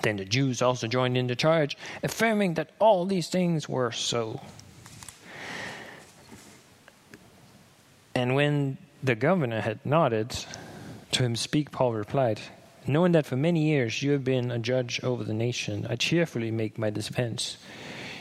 Then 0.01 0.17
the 0.17 0.25
Jews 0.25 0.61
also 0.61 0.87
joined 0.87 1.17
in 1.17 1.27
the 1.27 1.35
charge, 1.35 1.77
affirming 2.01 2.55
that 2.55 2.71
all 2.79 3.05
these 3.05 3.27
things 3.27 3.67
were 3.67 3.91
so. 3.91 4.41
And 8.15 8.35
when 8.35 8.77
the 9.03 9.15
governor 9.15 9.61
had 9.61 9.85
nodded 9.85 10.35
to 11.11 11.23
him 11.23 11.35
speak, 11.35 11.71
Paul 11.71 11.93
replied, 11.93 12.39
Knowing 12.87 13.11
that 13.11 13.25
for 13.27 13.35
many 13.35 13.67
years 13.67 14.01
you 14.01 14.11
have 14.11 14.23
been 14.23 14.49
a 14.49 14.57
judge 14.57 15.03
over 15.03 15.23
the 15.23 15.33
nation, 15.33 15.85
I 15.89 15.95
cheerfully 15.95 16.49
make 16.49 16.79
my 16.79 16.89
defense. 16.89 17.57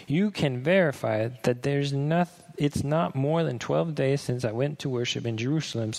You 0.06 0.30
can 0.30 0.62
verify 0.62 1.28
that 1.44 1.62
there's 1.62 1.92
not, 1.92 2.28
it's 2.58 2.84
not 2.84 3.14
more 3.14 3.42
than 3.42 3.58
12 3.58 3.94
days 3.94 4.20
since 4.20 4.44
I 4.44 4.52
went 4.52 4.80
to 4.80 4.88
worship 4.88 5.24
in 5.24 5.36
Jerusalem. 5.36 5.92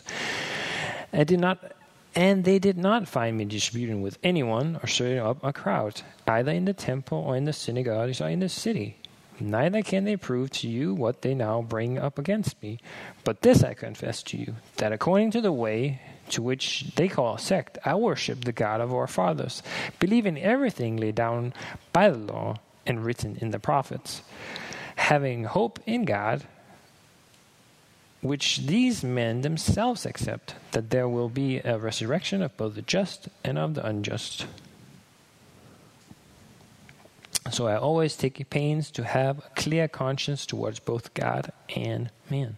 I 1.12 1.24
did 1.24 1.40
not 1.40 1.74
and 2.16 2.44
they 2.44 2.60
did 2.60 2.78
not 2.78 3.08
find 3.08 3.38
me 3.38 3.46
disputing 3.46 4.02
with 4.02 4.18
anyone 4.24 4.80
or 4.82 4.88
stirring 4.88 5.20
up 5.20 5.44
a 5.44 5.54
crowd, 5.54 6.02
either 6.28 6.52
in 6.52 6.66
the 6.66 6.74
temple 6.74 7.18
or 7.20 7.38
in 7.38 7.46
the 7.46 7.54
synagogues 7.54 8.20
or 8.20 8.30
in 8.30 8.40
the 8.40 8.50
city. 8.50 8.98
Neither 9.40 9.82
can 9.82 10.04
they 10.04 10.18
prove 10.18 10.52
to 10.52 10.68
you 10.68 10.94
what 10.94 11.24
they 11.24 11.34
now 11.34 11.62
bring 11.62 11.98
up 11.98 12.20
against 12.20 12.62
me. 12.62 12.80
But 13.24 13.42
this 13.42 13.64
I 13.64 13.74
confess 13.74 14.22
to 14.24 14.38
you, 14.38 14.56
that 14.78 14.92
according 14.92 15.32
to 15.32 15.42
the 15.42 15.52
way 15.52 16.00
to 16.30 16.42
which 16.42 16.92
they 16.96 17.08
call 17.08 17.36
a 17.36 17.40
sect, 17.40 17.78
I 17.84 17.96
worship 17.96 18.44
the 18.44 18.52
God 18.52 18.82
of 18.82 18.94
our 18.94 19.08
fathers, 19.08 19.64
believing 20.00 20.40
everything 20.40 20.98
laid 20.98 21.16
down 21.16 21.54
by 21.92 22.10
the 22.10 22.18
law 22.18 22.58
and 22.86 23.04
written 23.04 23.38
in 23.42 23.52
the 23.52 23.60
prophets, 23.60 24.22
having 24.96 25.46
hope 25.46 25.80
in 25.88 26.06
God 26.06 26.44
which 28.22 28.60
these 28.60 29.04
men 29.04 29.42
themselves 29.42 30.06
accept, 30.06 30.56
that 30.72 30.92
there 30.92 31.10
will 31.10 31.30
be 31.30 31.58
a 31.60 31.78
resurrection 31.78 32.42
of 32.42 32.56
both 32.56 32.76
the 32.76 32.82
just 32.82 33.28
and 33.44 33.58
of 33.58 33.74
the 33.74 33.86
unjust. 33.86 34.46
So 37.52 37.68
I 37.68 37.76
always 37.76 38.16
take 38.16 38.50
pains 38.50 38.92
to 38.92 39.04
have 39.04 39.40
a 39.40 39.50
clear 39.56 39.88
conscience 39.88 40.46
towards 40.46 40.80
both 40.80 41.14
God 41.14 41.52
and 41.76 42.12
man. 42.30 42.58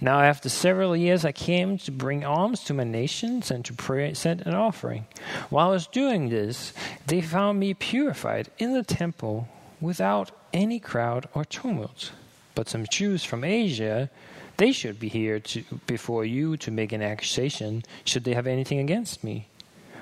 Now, 0.00 0.20
after 0.20 0.48
several 0.48 0.96
years, 0.96 1.24
I 1.24 1.32
came 1.32 1.76
to 1.78 1.90
bring 1.90 2.24
alms 2.24 2.62
to 2.64 2.74
my 2.74 2.84
nations 2.84 3.50
and 3.50 3.64
to 3.64 3.72
present 3.72 4.42
an 4.42 4.54
offering. 4.54 5.06
While 5.50 5.70
I 5.70 5.72
was 5.72 5.88
doing 5.88 6.28
this, 6.28 6.72
they 7.08 7.20
found 7.20 7.58
me 7.58 7.74
purified 7.74 8.48
in 8.58 8.74
the 8.74 8.84
temple 8.84 9.48
without 9.80 10.30
any 10.52 10.78
crowd 10.78 11.28
or 11.34 11.44
tumult. 11.44 12.12
But 12.58 12.68
some 12.68 12.88
Jews 12.88 13.22
from 13.22 13.44
Asia 13.44 14.10
they 14.56 14.72
should 14.72 14.98
be 14.98 15.08
here 15.08 15.38
to, 15.38 15.62
before 15.86 16.24
you 16.24 16.56
to 16.56 16.72
make 16.72 16.90
an 16.90 17.02
accusation, 17.02 17.84
should 18.04 18.24
they 18.24 18.34
have 18.34 18.48
anything 18.48 18.80
against 18.80 19.22
me. 19.22 19.46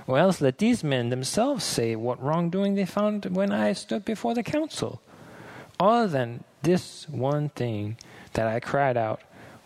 Or 0.06 0.16
else 0.16 0.40
let 0.40 0.56
these 0.56 0.82
men 0.82 1.10
themselves 1.10 1.62
say 1.64 1.96
what 1.96 2.22
wrongdoing 2.22 2.74
they 2.74 2.86
found 2.86 3.26
when 3.26 3.52
I 3.52 3.74
stood 3.74 4.06
before 4.06 4.32
the 4.32 4.42
council. 4.42 5.02
Other 5.78 6.08
than 6.08 6.44
this 6.62 7.06
one 7.10 7.50
thing 7.50 7.98
that 8.32 8.46
I 8.46 8.60
cried 8.60 8.96
out, 8.96 9.20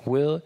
will, 0.05 0.43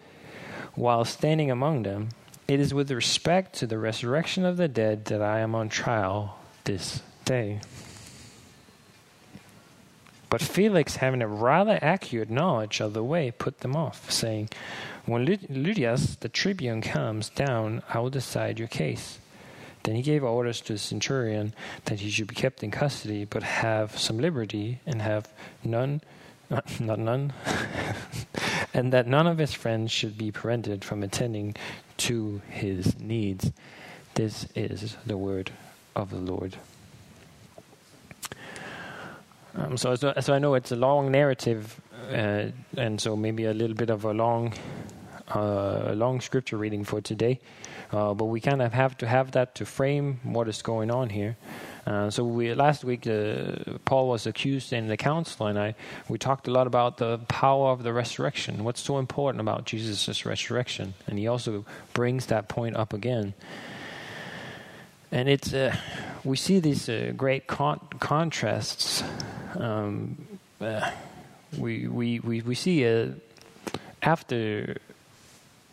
while 0.75 1.07
standing 1.07 1.51
among 1.51 1.85
them, 1.85 2.11
it 2.47 2.61
is 2.61 2.75
with 2.75 2.91
respect 2.91 3.55
to 3.55 3.67
the 3.67 3.79
resurrection 3.79 4.45
of 4.45 4.59
the 4.59 4.69
dead 4.69 5.07
that 5.07 5.23
I 5.23 5.39
am 5.39 5.55
on 5.55 5.71
trial 5.71 6.37
this 6.65 7.01
day. 7.25 7.61
But 10.35 10.43
Felix, 10.43 10.97
having 10.97 11.23
a 11.23 11.29
rather 11.29 11.79
accurate 11.81 12.29
knowledge 12.29 12.81
of 12.81 12.93
the 12.93 13.05
way, 13.05 13.31
put 13.31 13.61
them 13.61 13.76
off, 13.76 14.11
saying, 14.11 14.49
When 15.07 15.25
Lysias 15.25 16.17
the 16.17 16.29
tribune 16.29 16.83
comes 16.83 17.29
down, 17.29 17.85
I 17.88 18.00
will 18.00 18.11
decide 18.11 18.59
your 18.59 18.67
case. 18.67 19.21
Then 19.85 19.95
he 19.95 20.03
gave 20.03 20.25
orders 20.25 20.61
to 20.62 20.73
the 20.73 20.79
centurion 20.81 21.55
that 21.85 22.00
he 22.00 22.11
should 22.11 22.26
be 22.26 22.35
kept 22.35 22.64
in 22.64 22.73
custody, 22.73 23.25
but 23.25 23.45
have 23.45 23.97
some 23.97 24.19
liberty, 24.19 24.81
and 24.85 25.00
have 25.03 25.33
none, 25.62 26.00
not, 26.50 26.81
not 26.81 26.99
none, 26.99 27.33
and 28.75 28.93
that 28.93 29.07
none 29.07 29.29
of 29.29 29.38
his 29.38 29.55
friends 29.55 29.93
should 29.93 30.19
be 30.19 30.33
prevented 30.33 30.85
from 30.85 31.05
attending 31.05 31.55
to 31.99 32.43
his 32.50 32.99
needs. 32.99 33.53
This 34.14 34.49
is 34.57 34.97
the 35.07 35.17
word 35.17 35.53
of 35.95 36.11
the 36.11 36.19
Lord. 36.19 36.57
Um, 39.56 39.76
so, 39.76 39.94
so, 39.94 40.34
I 40.34 40.38
know 40.38 40.54
it's 40.54 40.73
a 40.73 40.76
long 40.76 41.12
narrative, 41.12 41.80
uh, 42.11 42.46
and 42.76 43.00
so 43.00 43.14
maybe 43.14 43.44
a 43.44 43.54
little 43.54 43.76
bit 43.76 43.88
of 43.88 44.04
a 44.04 44.12
long, 44.12 44.52
uh, 45.28 45.92
long 45.94 46.20
scripture 46.20 46.56
reading 46.56 46.82
for 46.84 47.00
today. 47.00 47.40
Uh, 47.92 48.12
but 48.14 48.25
we 48.25 48.40
kind 48.40 48.61
of 48.61 48.73
have 48.73 48.96
to 48.99 49.06
have 49.06 49.30
that 49.32 49.54
to 49.54 49.64
frame 49.64 50.18
what 50.25 50.49
is 50.49 50.62
going 50.62 50.90
on 50.90 51.11
here. 51.11 51.37
Uh, 51.87 52.11
so 52.11 52.25
we 52.25 52.52
last 52.54 52.82
week 52.82 53.06
uh, 53.06 53.78
Paul 53.84 54.08
was 54.08 54.26
accused 54.26 54.73
in 54.73 54.88
the 54.88 54.96
council, 54.96 55.46
and 55.46 55.58
I 55.58 55.75
we 56.08 56.18
talked 56.18 56.49
a 56.49 56.50
lot 56.50 56.66
about 56.66 56.96
the 56.96 57.18
power 57.28 57.70
of 57.70 57.84
the 57.84 57.92
resurrection. 57.92 58.64
What's 58.64 58.80
so 58.80 58.99
important 58.99 59.40
about 59.40 59.66
Jesus' 59.66 60.26
resurrection? 60.26 60.94
And 61.06 61.18
he 61.18 61.28
also 61.28 61.64
brings 61.92 62.26
that 62.26 62.49
point 62.49 62.75
up 62.75 62.92
again. 62.92 63.34
And 65.14 65.28
it's 65.28 65.54
uh, 65.54 65.76
we 66.25 66.37
see 66.37 66.59
these 66.59 66.88
uh, 66.88 67.12
great 67.16 67.47
con- 67.47 67.78
contrasts. 68.00 69.04
Um, 69.54 70.26
uh, 70.61 70.90
we, 71.56 71.87
we 71.87 72.18
we 72.18 72.40
we 72.40 72.56
see 72.56 72.85
uh, 72.85 73.11
after 74.02 74.76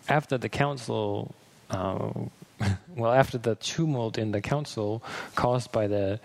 after 0.08 0.38
the 0.38 0.48
council 0.48 1.34
well, 1.72 3.12
after 3.12 3.40
the 3.40 3.56
tumult 3.56 4.20
in 4.20 4.32
the 4.32 4.42
council 4.42 5.02
caused 5.34 5.72
by 5.72 5.88
the 5.88 6.20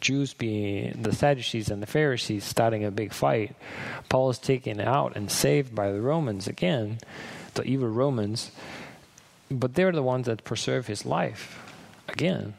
Jews 0.00 0.34
being 0.34 1.00
the 1.00 1.14
Sadducees 1.14 1.70
and 1.70 1.80
the 1.80 1.86
Pharisees 1.86 2.42
starting 2.42 2.84
a 2.84 2.90
big 2.90 3.12
fight, 3.12 3.54
Paul 4.08 4.30
is 4.30 4.38
taken 4.38 4.80
out 4.80 5.14
and 5.14 5.30
saved 5.30 5.76
by 5.76 5.92
the 5.92 6.00
Romans 6.00 6.48
again, 6.48 6.98
the 7.54 7.62
evil 7.62 7.88
Romans, 7.88 8.50
but 9.48 9.76
they're 9.76 9.92
the 9.92 10.02
ones 10.02 10.26
that 10.26 10.42
preserve 10.42 10.88
his 10.88 11.06
life 11.06 11.67
again. 12.18 12.54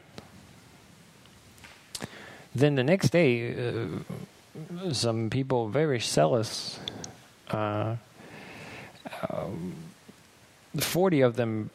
Then 2.54 2.76
the 2.76 2.82
next 2.82 3.10
day, 3.10 3.54
uh, 3.54 4.92
some 4.92 5.28
people 5.28 5.68
very 5.68 6.00
zealous, 6.00 6.80
uh, 7.50 7.96
um, 9.28 9.74
40 10.78 11.20
of 11.20 11.36
them 11.36 11.70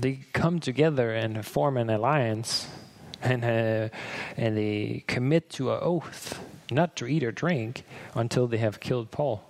they 0.00 0.20
come 0.32 0.60
together 0.60 1.12
and 1.12 1.44
form 1.44 1.76
an 1.76 1.90
alliance 1.90 2.68
and 3.22 3.44
uh, 3.44 3.88
and 4.36 4.56
they 4.56 5.04
commit 5.06 5.50
to 5.50 5.72
an 5.72 5.78
oath 5.82 6.40
not 6.70 6.96
to 6.96 7.06
eat 7.06 7.22
or 7.22 7.32
drink 7.32 7.84
until 8.14 8.46
they 8.46 8.58
have 8.58 8.80
killed 8.80 9.10
Paul. 9.10 9.42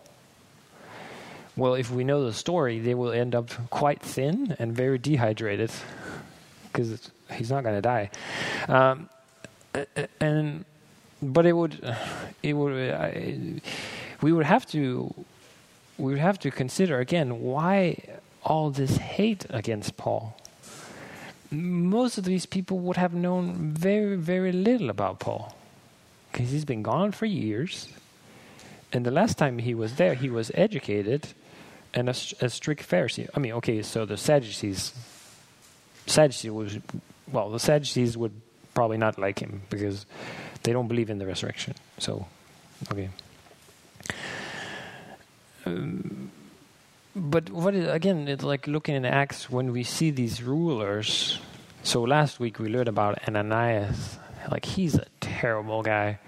Well, 1.57 1.75
if 1.75 1.91
we 1.91 2.05
know 2.05 2.25
the 2.25 2.33
story, 2.33 2.79
they 2.79 2.95
will 2.95 3.13
end 3.13 3.35
up 3.35 3.51
quite 3.71 4.01
thin 4.01 4.57
and 4.59 4.75
very 4.75 4.99
dehydrated 4.99 5.71
because 6.73 7.11
he's 7.33 7.51
not 7.51 7.63
going 7.65 7.77
to 7.77 7.83
die. 7.83 8.11
Um, 8.69 9.09
and 10.21 10.65
but 11.23 11.47
it 11.47 11.53
would 11.53 11.79
it 12.43 12.55
would 12.55 12.91
uh, 12.91 13.11
we 14.23 14.33
would 14.33 14.47
have 14.47 14.67
to 14.67 15.15
we 15.99 16.13
would 16.13 16.21
have 16.21 16.39
to 16.41 16.51
consider 16.51 16.99
again 16.99 17.41
why 17.41 17.97
all 18.43 18.71
this 18.71 18.97
hate 18.97 19.47
against 19.51 19.97
Paul. 19.97 20.37
Most 21.51 22.17
of 22.17 22.25
these 22.25 22.47
people 22.47 22.79
would 22.79 22.97
have 22.97 23.13
known 23.13 23.73
very, 23.73 24.17
very 24.17 24.53
little 24.53 24.89
about 24.89 25.19
Paul 25.19 25.55
because 26.31 26.51
he's 26.51 26.65
been 26.65 26.83
gone 26.83 27.13
for 27.13 27.27
years. 27.27 27.89
And 28.93 29.05
the 29.05 29.11
last 29.11 29.37
time 29.37 29.59
he 29.59 29.75
was 29.75 29.97
there, 29.97 30.15
he 30.15 30.31
was 30.31 30.51
educated 30.55 31.29
and 31.93 32.09
a, 32.09 32.15
a 32.41 32.49
strict 32.49 32.89
Pharisee. 32.89 33.29
I 33.35 33.41
mean, 33.41 33.53
okay, 33.53 33.83
so 33.83 34.05
the 34.05 34.17
Sadducees, 34.17 34.93
Sadducees 36.11 36.51
was, 36.51 36.79
well, 37.31 37.51
the 37.51 37.61
Sadducees 37.61 38.17
would 38.17 38.33
probably 38.75 38.99
not 38.99 39.19
like 39.19 39.39
him 39.39 39.63
because 39.71 40.07
they 40.63 40.73
don't 40.73 40.89
believe 40.89 41.11
in 41.11 41.19
the 41.19 41.27
resurrection. 41.27 41.75
So, 41.99 42.27
okay. 42.91 43.09
Um, 45.67 46.31
but 47.15 47.51
what 47.51 47.75
is, 47.75 47.89
again, 47.89 48.29
it's 48.29 48.45
like 48.45 48.67
looking 48.67 48.95
in 48.95 49.05
Acts 49.05 49.51
when 49.51 49.73
we 49.73 49.85
see 49.85 50.11
these 50.11 50.43
rulers. 50.43 51.39
So 51.83 52.03
last 52.03 52.41
week 52.41 52.59
we 52.59 52.69
learned 52.69 52.89
about 52.89 53.27
Ananias. 53.29 54.19
Like 54.51 54.65
he's 54.65 54.95
a 54.95 55.07
terrible 55.21 55.83
guy, 55.83 56.19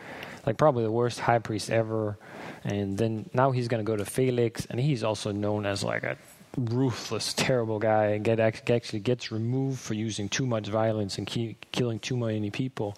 like 0.46 0.56
probably 0.56 0.84
the 0.84 0.92
worst 0.92 1.20
high 1.20 1.38
priest 1.38 1.70
ever. 1.70 2.16
And 2.64 2.96
then 2.96 3.28
now 3.34 3.50
he's 3.50 3.68
going 3.68 3.84
to 3.84 3.90
go 3.90 3.96
to 3.96 4.04
Felix, 4.04 4.66
and 4.66 4.78
he's 4.78 5.02
also 5.02 5.32
known 5.32 5.66
as 5.66 5.82
like 5.82 6.04
a 6.04 6.16
ruthless, 6.56 7.32
terrible 7.34 7.78
guy, 7.78 8.06
and 8.06 8.24
get 8.24 8.40
actually 8.40 9.00
gets 9.00 9.32
removed 9.32 9.78
for 9.78 9.94
using 9.94 10.28
too 10.28 10.46
much 10.46 10.68
violence 10.68 11.18
and 11.18 11.26
killing 11.72 11.98
too 11.98 12.16
many 12.16 12.50
people. 12.50 12.96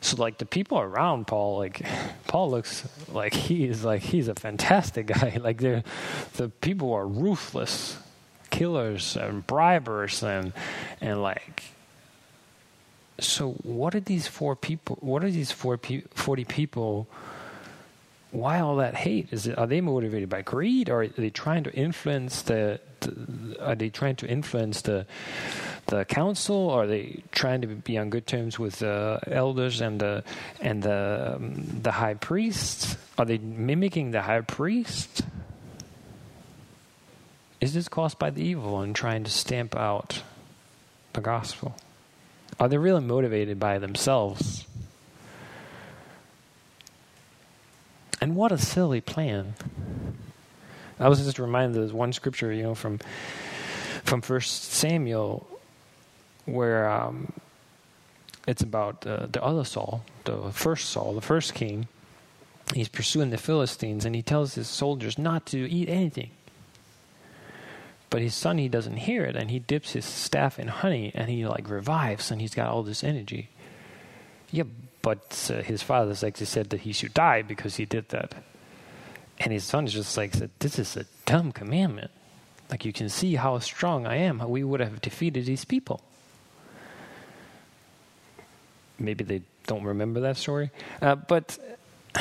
So 0.00 0.16
like 0.16 0.38
the 0.38 0.46
people 0.46 0.78
around 0.78 1.26
Paul, 1.26 1.58
like 1.58 1.84
Paul 2.28 2.50
looks 2.50 2.86
like 3.12 3.34
he 3.34 3.64
is 3.64 3.84
like 3.84 4.02
he's 4.02 4.28
a 4.28 4.34
fantastic 4.34 5.06
guy. 5.06 5.38
Like 5.40 5.58
the 5.58 5.84
the 6.36 6.48
people 6.48 6.92
are 6.92 7.06
ruthless 7.06 7.96
killers 8.50 9.16
and 9.16 9.46
bribers 9.46 10.22
and 10.22 10.52
and 11.00 11.22
like 11.22 11.64
so 13.18 13.52
what 13.62 13.94
are 13.94 14.00
these 14.00 14.26
four 14.26 14.54
people 14.56 14.96
what 15.00 15.24
are 15.24 15.30
these 15.30 15.50
four 15.50 15.76
pe- 15.76 16.02
40 16.14 16.44
people 16.44 17.08
why 18.30 18.60
all 18.60 18.76
that 18.76 18.94
hate 18.94 19.28
is 19.30 19.46
it 19.46 19.56
are 19.56 19.66
they 19.66 19.80
motivated 19.80 20.28
by 20.28 20.42
greed 20.42 20.90
or 20.90 21.02
are 21.02 21.08
they 21.08 21.30
trying 21.30 21.64
to 21.64 21.72
influence 21.72 22.42
the, 22.42 22.80
the 23.00 23.56
are 23.60 23.74
they 23.74 23.88
trying 23.88 24.16
to 24.16 24.26
influence 24.26 24.82
the 24.82 25.06
the 25.86 26.04
council? 26.04 26.70
Are 26.70 26.86
they 26.86 27.22
trying 27.32 27.62
to 27.62 27.68
be 27.68 27.96
on 27.98 28.10
good 28.10 28.26
terms 28.26 28.58
with 28.58 28.80
the 28.80 29.20
elders 29.26 29.80
and 29.80 30.00
the 30.00 30.24
and 30.60 30.82
the 30.82 31.34
um, 31.36 31.80
the 31.82 31.92
high 31.92 32.14
priest? 32.14 32.98
Are 33.18 33.24
they 33.24 33.38
mimicking 33.38 34.10
the 34.10 34.22
high 34.22 34.40
priest? 34.40 35.22
Is 37.60 37.72
this 37.74 37.88
caused 37.88 38.18
by 38.18 38.30
the 38.30 38.42
evil 38.42 38.80
and 38.80 38.94
trying 38.94 39.24
to 39.24 39.30
stamp 39.30 39.74
out 39.74 40.22
the 41.14 41.20
gospel? 41.20 41.74
Are 42.60 42.68
they 42.68 42.78
really 42.78 43.00
motivated 43.00 43.58
by 43.58 43.78
themselves? 43.78 44.65
And 48.26 48.34
what 48.34 48.50
a 48.50 48.58
silly 48.58 49.00
plan. 49.00 49.54
I 50.98 51.08
was 51.08 51.24
just 51.24 51.38
reminded 51.38 51.80
of 51.80 51.94
one 51.94 52.12
scripture, 52.12 52.52
you 52.52 52.64
know, 52.64 52.74
from 52.74 52.98
from 54.02 54.20
First 54.20 54.64
Samuel, 54.64 55.46
where 56.44 56.90
um, 56.90 57.32
it's 58.48 58.64
about 58.64 59.06
uh, 59.06 59.26
the 59.30 59.40
other 59.40 59.62
Saul, 59.62 60.04
the 60.24 60.50
first 60.50 60.90
Saul, 60.90 61.14
the 61.14 61.20
first 61.20 61.54
king. 61.54 61.86
He's 62.74 62.88
pursuing 62.88 63.30
the 63.30 63.38
Philistines, 63.38 64.04
and 64.04 64.16
he 64.16 64.22
tells 64.22 64.56
his 64.56 64.66
soldiers 64.66 65.18
not 65.18 65.46
to 65.46 65.70
eat 65.70 65.88
anything. 65.88 66.30
But 68.10 68.22
his 68.22 68.34
son, 68.34 68.58
he 68.58 68.68
doesn't 68.68 68.96
hear 68.96 69.24
it, 69.24 69.36
and 69.36 69.52
he 69.52 69.60
dips 69.60 69.92
his 69.92 70.04
staff 70.04 70.58
in 70.58 70.66
honey, 70.66 71.12
and 71.14 71.30
he 71.30 71.46
like 71.46 71.70
revives, 71.70 72.32
and 72.32 72.40
he's 72.40 72.56
got 72.56 72.70
all 72.70 72.82
this 72.82 73.04
energy. 73.04 73.50
Yeah, 74.50 74.64
but 75.06 75.52
uh, 75.54 75.62
his 75.62 75.84
father's 75.84 76.24
actually 76.24 76.46
said 76.46 76.70
that 76.70 76.80
he 76.80 76.92
should 76.92 77.14
die 77.14 77.40
because 77.40 77.76
he 77.76 77.84
did 77.84 78.08
that. 78.08 78.34
And 79.38 79.52
his 79.52 79.62
son 79.62 79.86
is 79.86 79.92
just 79.92 80.16
like 80.16 80.34
said, 80.34 80.50
"This 80.58 80.80
is 80.80 80.96
a 80.96 81.04
dumb 81.26 81.52
commandment. 81.52 82.10
Like 82.70 82.84
you 82.84 82.92
can 82.92 83.08
see 83.08 83.36
how 83.36 83.60
strong 83.60 84.04
I 84.04 84.16
am. 84.16 84.42
We 84.50 84.64
would 84.64 84.80
have 84.80 85.00
defeated 85.00 85.46
these 85.46 85.64
people." 85.64 86.00
maybe 88.98 89.22
they 89.22 89.42
don't 89.68 89.84
remember 89.84 90.18
that 90.20 90.36
story. 90.36 90.72
Uh, 91.00 91.14
but 91.14 91.56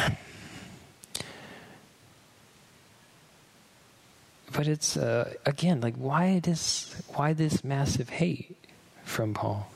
but 4.53 4.67
it's 4.67 4.95
uh, 4.95 5.33
again 5.43 5.81
like 5.81 5.95
why 5.95 6.37
this 6.37 7.01
why 7.15 7.33
this 7.33 7.63
massive 7.63 8.09
hate 8.09 8.55
from 9.03 9.33
Paul? 9.33 9.71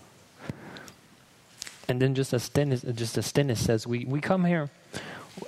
And 1.90 2.00
then 2.00 2.14
just 2.14 2.34
as 2.34 2.48
Dennis 2.50 2.84
just 2.94 3.18
as 3.18 3.32
Dennis 3.32 3.66
says, 3.66 3.88
we, 3.88 4.06
we 4.06 4.22
come 4.22 4.46
here. 4.46 4.70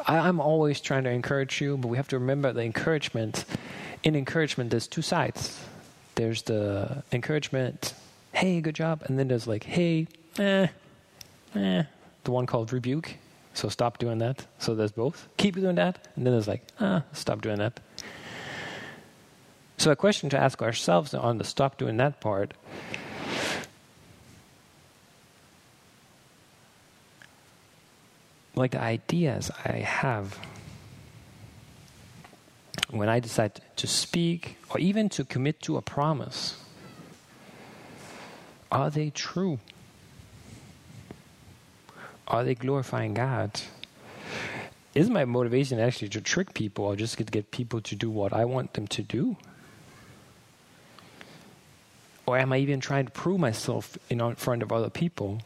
I, 0.07 0.27
am 0.27 0.41
always 0.41 0.81
trying 0.81 1.03
to 1.03 1.11
encourage 1.11 1.61
you, 1.61 1.77
but 1.77 1.87
we 1.87 1.97
have 1.97 2.07
to 2.09 2.17
remember 2.17 2.51
the 2.51 2.63
encouragement. 2.63 3.45
In 4.03 4.15
encouragement, 4.15 4.71
there's 4.71 4.87
two 4.87 5.03
sides. 5.03 5.63
There's 6.15 6.41
the 6.41 7.03
encouragement, 7.11 7.93
hey, 8.33 8.59
good 8.59 8.73
job, 8.73 9.03
and 9.05 9.19
then 9.19 9.27
there's 9.27 9.45
like, 9.45 9.63
hey, 9.63 10.07
eh, 10.39 10.67
eh, 11.55 11.83
the 12.23 12.31
one 12.31 12.47
called 12.47 12.73
rebuke. 12.73 13.13
So 13.53 13.69
stop 13.69 13.99
doing 13.99 14.17
that. 14.19 14.45
So 14.57 14.73
there's 14.73 14.93
both. 14.93 15.27
Keep 15.37 15.55
doing 15.55 15.75
that. 15.75 16.07
And 16.15 16.25
then 16.25 16.33
there's 16.33 16.47
like, 16.47 16.65
ah, 16.79 17.03
stop 17.13 17.41
doing 17.41 17.59
that. 17.59 17.79
So 19.77 19.91
a 19.91 19.95
question 19.95 20.29
to 20.31 20.39
ask 20.39 20.61
ourselves 20.61 21.13
on 21.13 21.37
the 21.37 21.43
stop 21.43 21.77
doing 21.77 21.97
that 21.97 22.19
part 22.19 22.53
like 28.61 28.71
the 28.71 28.81
ideas 28.81 29.49
I 29.65 29.77
have 29.79 30.37
when 32.91 33.09
I 33.09 33.19
decide 33.19 33.59
to 33.77 33.87
speak 33.87 34.57
or 34.69 34.79
even 34.79 35.09
to 35.09 35.23
commit 35.23 35.61
to 35.63 35.77
a 35.77 35.81
promise, 35.81 36.61
are 38.71 38.91
they 38.91 39.09
true? 39.09 39.59
Are 42.27 42.43
they 42.43 42.53
glorifying 42.53 43.15
God? 43.15 43.59
Is 44.93 45.09
my 45.09 45.25
motivation 45.25 45.79
actually 45.79 46.09
to 46.09 46.21
trick 46.21 46.53
people 46.53 46.85
or 46.85 46.95
just 46.95 47.17
to 47.17 47.23
get 47.23 47.49
people 47.49 47.81
to 47.81 47.95
do 47.95 48.11
what 48.11 48.31
I 48.31 48.45
want 48.45 48.73
them 48.73 48.87
to 48.89 49.01
do? 49.01 49.37
Or 52.27 52.37
am 52.37 52.53
I 52.53 52.57
even 52.57 52.79
trying 52.79 53.05
to 53.05 53.11
prove 53.11 53.39
myself 53.39 53.97
in 54.09 54.35
front 54.35 54.61
of 54.61 54.71
other 54.71 54.91
people? 54.91 55.41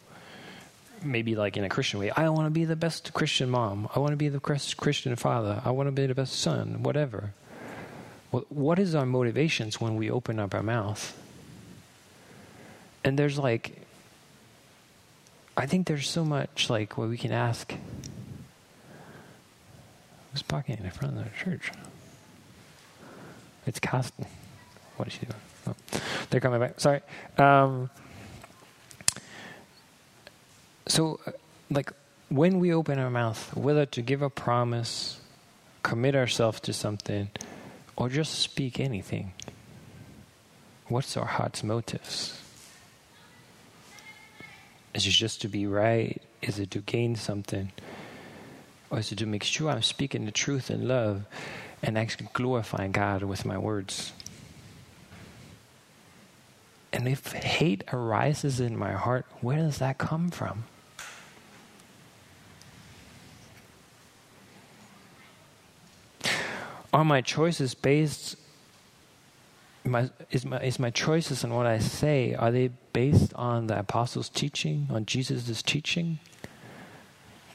Maybe 1.03 1.35
like 1.35 1.57
in 1.57 1.63
a 1.63 1.69
Christian 1.69 1.99
way. 1.99 2.09
I 2.11 2.29
want 2.29 2.47
to 2.47 2.51
be 2.51 2.65
the 2.65 2.75
best 2.75 3.13
Christian 3.13 3.49
mom. 3.49 3.89
I 3.95 3.99
want 3.99 4.11
to 4.11 4.17
be 4.17 4.29
the 4.29 4.39
best 4.39 4.77
Christian 4.77 5.15
father. 5.15 5.61
I 5.63 5.71
want 5.71 5.87
to 5.87 5.91
be 5.91 6.05
the 6.05 6.15
best 6.15 6.39
son, 6.39 6.83
whatever. 6.83 7.33
what 8.31 8.79
is 8.79 8.95
our 8.95 9.05
motivations 9.05 9.79
when 9.79 9.95
we 9.95 10.11
open 10.11 10.39
up 10.39 10.53
our 10.53 10.63
mouth? 10.63 11.17
And 13.03 13.17
there's 13.19 13.37
like, 13.37 13.81
I 15.55 15.65
think 15.65 15.87
there's 15.87 16.09
so 16.09 16.25
much 16.25 16.69
like 16.69 16.97
what 16.97 17.07
we 17.07 17.17
can 17.17 17.31
ask. 17.31 17.73
Who's 20.31 20.41
parking 20.41 20.77
in 20.83 20.89
front 20.91 21.17
of 21.17 21.23
the 21.23 21.29
church? 21.37 21.71
It's 23.65 23.79
Carsten. 23.79 24.25
What 24.97 25.07
is 25.07 25.13
she 25.13 25.25
doing? 25.25 25.41
Oh, 25.67 25.99
they're 26.29 26.41
coming 26.41 26.59
back. 26.59 26.79
Sorry. 26.79 27.01
Um, 27.37 27.89
so, 30.87 31.19
uh, 31.25 31.31
like, 31.69 31.91
when 32.29 32.59
we 32.59 32.73
open 32.73 32.99
our 32.99 33.09
mouth, 33.09 33.55
whether 33.55 33.85
to 33.85 34.01
give 34.01 34.21
a 34.21 34.29
promise, 34.29 35.19
commit 35.83 36.15
ourselves 36.15 36.59
to 36.61 36.73
something, 36.73 37.29
or 37.95 38.09
just 38.09 38.39
speak 38.39 38.79
anything, 38.79 39.33
what's 40.87 41.17
our 41.17 41.25
heart's 41.25 41.63
motives? 41.63 42.41
Is 44.93 45.05
it 45.05 45.11
just 45.11 45.41
to 45.41 45.47
be 45.47 45.67
right? 45.67 46.21
Is 46.41 46.59
it 46.59 46.71
to 46.71 46.79
gain 46.79 47.15
something? 47.15 47.71
Or 48.89 48.99
is 48.99 49.11
it 49.11 49.17
to 49.17 49.25
make 49.25 49.43
sure 49.43 49.69
I'm 49.69 49.81
speaking 49.81 50.25
the 50.25 50.31
truth 50.31 50.69
in 50.69 50.87
love 50.87 51.25
and 51.81 51.97
actually 51.97 52.29
glorifying 52.33 52.91
God 52.91 53.23
with 53.23 53.45
my 53.45 53.57
words? 53.57 54.13
And 56.93 57.07
if 57.07 57.33
hate 57.33 57.83
arises 57.91 58.61
in 58.61 58.77
my 58.77 58.93
heart, 58.93 59.25
where 59.41 59.57
does 59.57 59.79
that 59.79 59.97
come 59.97 60.29
from? 60.29 60.63
Are 66.95 67.03
my 67.03 67.19
choices 67.19 67.73
based 67.73 68.37
my, 69.83 70.09
is 70.31 70.45
my 70.45 70.59
is 70.59 70.79
my 70.79 70.91
choices 70.91 71.43
and 71.43 71.53
what 71.53 71.65
I 71.65 71.77
say 71.77 72.33
are 72.33 72.51
they 72.51 72.69
based 72.93 73.33
on 73.33 73.67
the 73.67 73.77
apostles' 73.77 74.29
teaching, 74.29 74.87
on 74.89 75.05
Jesus' 75.05 75.61
teaching 75.61 76.19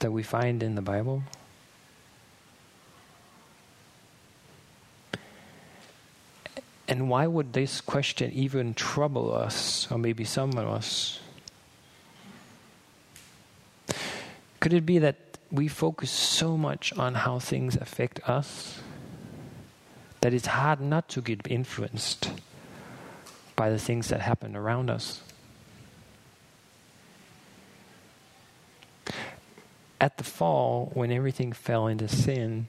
that 0.01 0.11
we 0.11 0.23
find 0.23 0.63
in 0.63 0.75
the 0.75 0.83
Bible? 0.83 1.23
And 6.87 7.09
why 7.09 7.27
would 7.27 7.55
this 7.55 7.81
question 7.81 8.31
even 8.33 8.75
trouble 8.75 9.35
us, 9.35 9.91
or 9.91 9.97
maybe 9.97 10.27
some 10.27 10.51
of 10.51 10.69
us? 10.69 11.19
Could 14.61 14.75
it 14.75 14.85
be 14.85 14.99
that 14.99 15.17
we 15.51 15.67
focus 15.67 16.11
so 16.11 16.59
much 16.59 16.93
on 16.99 17.15
how 17.15 17.39
things 17.39 17.75
affect 17.77 18.21
us 18.29 18.83
that 20.21 20.35
it's 20.35 20.47
hard 20.47 20.81
not 20.81 21.09
to 21.11 21.21
get 21.21 21.47
influenced 21.49 22.31
by 23.57 23.71
the 23.71 23.79
things 23.79 24.09
that 24.09 24.21
happen 24.21 24.57
around 24.57 24.91
us? 24.91 25.23
At 30.01 30.17
the 30.17 30.25
fall, 30.25 30.91
when 30.95 31.13
everything 31.13 31.53
fell 31.53 31.87
into 31.87 32.09
sin, 32.09 32.69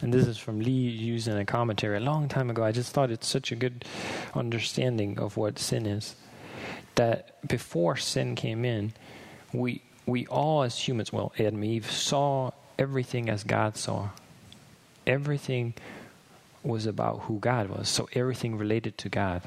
and 0.00 0.12
this 0.12 0.26
is 0.26 0.36
from 0.38 0.60
Lee 0.60 0.72
using 0.72 1.36
a 1.38 1.44
commentary 1.44 1.96
a 1.96 2.00
long 2.00 2.28
time 2.28 2.50
ago. 2.50 2.62
I 2.62 2.72
just 2.72 2.92
thought 2.92 3.10
it's 3.10 3.26
such 3.26 3.52
a 3.52 3.56
good 3.56 3.84
understanding 4.34 5.18
of 5.18 5.36
what 5.36 5.58
sin 5.58 5.86
is. 5.86 6.16
That 6.96 7.46
before 7.46 7.96
sin 7.96 8.34
came 8.34 8.64
in, 8.64 8.92
we 9.52 9.82
we 10.06 10.26
all 10.26 10.62
as 10.62 10.78
humans, 10.78 11.12
well, 11.12 11.32
Adam 11.38 11.56
and 11.56 11.64
Eve, 11.64 11.90
saw 11.90 12.52
everything 12.78 13.28
as 13.28 13.42
God 13.42 13.76
saw. 13.76 14.10
Everything 15.06 15.74
was 16.62 16.86
about 16.86 17.20
who 17.22 17.38
God 17.38 17.68
was, 17.68 17.88
so 17.88 18.08
everything 18.12 18.58
related 18.58 18.98
to 18.98 19.08
God. 19.08 19.42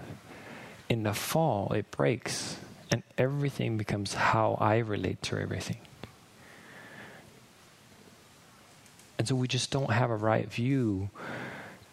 In 0.88 1.04
the 1.04 1.14
fall, 1.14 1.74
it 1.74 1.92
breaks, 1.92 2.58
and 2.92 3.04
everything 3.18 3.78
becomes 3.78 4.14
how 4.14 4.58
I 4.60 4.78
relate 4.78 5.22
to 5.24 5.38
everything. 5.38 5.78
And 9.18 9.28
so 9.28 9.36
we 9.36 9.48
just 9.48 9.70
don't 9.70 9.92
have 9.92 10.10
a 10.10 10.16
right 10.16 10.50
view 10.50 11.10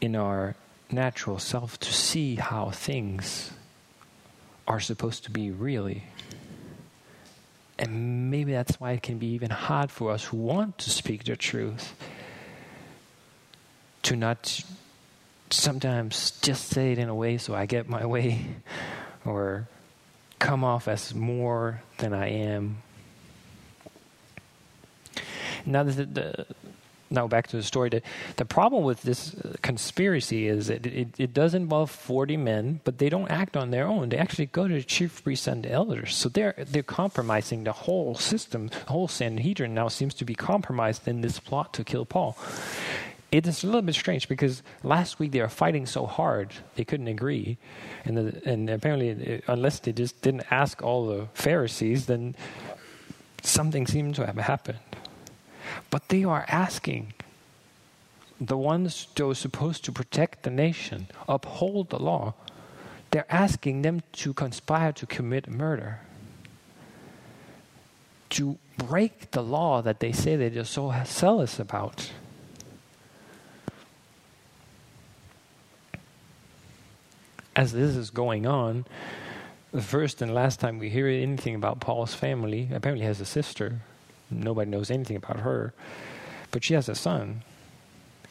in 0.00 0.14
our 0.14 0.54
natural 0.90 1.38
self 1.38 1.78
to 1.80 1.92
see 1.92 2.36
how 2.36 2.70
things 2.70 3.50
are 4.68 4.80
supposed 4.80 5.24
to 5.24 5.30
be 5.30 5.50
really. 5.50 6.04
And 7.78 8.30
maybe 8.30 8.52
that's 8.52 8.80
why 8.80 8.92
it 8.92 9.02
can 9.02 9.18
be 9.18 9.26
even 9.28 9.50
hard 9.50 9.90
for 9.90 10.12
us 10.12 10.24
who 10.24 10.36
want 10.36 10.78
to 10.78 10.90
speak 10.90 11.24
the 11.24 11.36
truth 11.36 11.94
to 14.06 14.14
not 14.14 14.62
sometimes 15.50 16.30
just 16.40 16.68
say 16.68 16.92
it 16.92 16.98
in 16.98 17.08
a 17.08 17.14
way 17.14 17.38
so 17.38 17.56
I 17.56 17.66
get 17.66 17.88
my 17.88 18.06
way 18.06 18.46
or 19.24 19.66
come 20.38 20.62
off 20.62 20.86
as 20.86 21.12
more 21.12 21.82
than 21.98 22.12
I 22.12 22.28
am. 22.28 22.82
Now, 25.64 25.82
the, 25.82 26.04
the, 26.04 26.46
now 27.10 27.26
back 27.26 27.48
to 27.48 27.56
the 27.56 27.64
story. 27.64 27.88
The, 27.88 28.02
the 28.36 28.44
problem 28.44 28.84
with 28.84 29.02
this 29.02 29.34
uh, 29.34 29.54
conspiracy 29.62 30.46
is 30.46 30.68
that 30.68 30.86
it, 30.86 31.08
it, 31.18 31.34
does 31.34 31.54
involve 31.54 31.90
40 31.90 32.36
men, 32.36 32.80
but 32.84 32.98
they 32.98 33.08
don't 33.08 33.28
act 33.28 33.56
on 33.56 33.72
their 33.72 33.88
own. 33.88 34.10
They 34.10 34.18
actually 34.18 34.46
go 34.46 34.68
to 34.68 34.74
the 34.74 34.84
chief 34.84 35.24
priests 35.24 35.48
and 35.48 35.64
the 35.64 35.72
elders. 35.72 36.14
So 36.14 36.28
they're, 36.28 36.54
they're 36.56 36.84
compromising 36.84 37.64
the 37.64 37.72
whole 37.72 38.14
system. 38.14 38.68
The 38.68 38.92
whole 38.92 39.08
Sanhedrin 39.08 39.74
now 39.74 39.88
seems 39.88 40.14
to 40.14 40.24
be 40.24 40.36
compromised 40.36 41.08
in 41.08 41.22
this 41.22 41.40
plot 41.40 41.74
to 41.74 41.82
kill 41.82 42.04
Paul. 42.04 42.36
It 43.36 43.46
is 43.46 43.62
a 43.62 43.66
little 43.66 43.82
bit 43.82 43.94
strange 43.94 44.28
because 44.28 44.62
last 44.82 45.18
week 45.18 45.32
they 45.32 45.42
were 45.42 45.48
fighting 45.50 45.84
so 45.84 46.06
hard 46.06 46.54
they 46.74 46.84
couldn't 46.84 47.08
agree, 47.08 47.58
and 48.06 48.16
the, 48.16 48.50
and 48.50 48.70
apparently 48.70 49.10
it, 49.10 49.44
unless 49.46 49.78
they 49.78 49.92
just 49.92 50.22
didn't 50.22 50.50
ask 50.50 50.82
all 50.82 51.06
the 51.06 51.28
Pharisees, 51.34 52.06
then 52.06 52.34
something 53.42 53.86
seemed 53.86 54.14
to 54.14 54.24
have 54.24 54.38
happened. 54.38 54.78
But 55.90 56.08
they 56.08 56.24
are 56.24 56.46
asking 56.48 57.12
the 58.40 58.56
ones 58.56 59.06
who 59.18 59.28
are 59.28 59.34
supposed 59.34 59.84
to 59.84 59.92
protect 59.92 60.42
the 60.42 60.50
nation, 60.50 61.08
uphold 61.28 61.90
the 61.90 61.98
law, 61.98 62.32
they're 63.10 63.30
asking 63.30 63.82
them 63.82 64.00
to 64.12 64.32
conspire 64.32 64.92
to 64.92 65.04
commit 65.04 65.46
murder, 65.46 66.00
to 68.30 68.56
break 68.78 69.32
the 69.32 69.42
law 69.42 69.82
that 69.82 70.00
they 70.00 70.12
say 70.12 70.36
they're 70.36 70.64
so 70.64 70.94
zealous 71.04 71.58
about. 71.58 72.10
As 77.56 77.72
this 77.72 77.96
is 77.96 78.10
going 78.10 78.46
on, 78.46 78.84
the 79.72 79.82
first 79.82 80.22
and 80.22 80.32
last 80.32 80.60
time 80.60 80.78
we 80.78 80.90
hear 80.90 81.08
anything 81.08 81.54
about 81.54 81.80
Paul's 81.80 82.14
family, 82.14 82.68
apparently 82.72 83.06
has 83.06 83.20
a 83.20 83.26
sister 83.26 83.80
nobody 84.30 84.70
knows 84.70 84.90
anything 84.90 85.16
about 85.16 85.40
her, 85.40 85.72
but 86.50 86.64
she 86.64 86.74
has 86.74 86.88
a 86.88 86.94
son. 86.94 87.42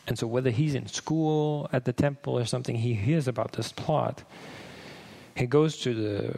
And 0.07 0.17
so, 0.19 0.27
whether 0.27 0.51
he's 0.51 0.75
in 0.75 0.87
school 0.87 1.69
at 1.73 1.85
the 1.85 1.93
temple 1.93 2.37
or 2.37 2.45
something, 2.45 2.75
he 2.75 2.93
hears 2.93 3.27
about 3.27 3.53
this 3.53 3.71
plot. 3.71 4.23
He 5.35 5.47
goes 5.47 5.77
to 5.79 5.93
the 5.93 6.37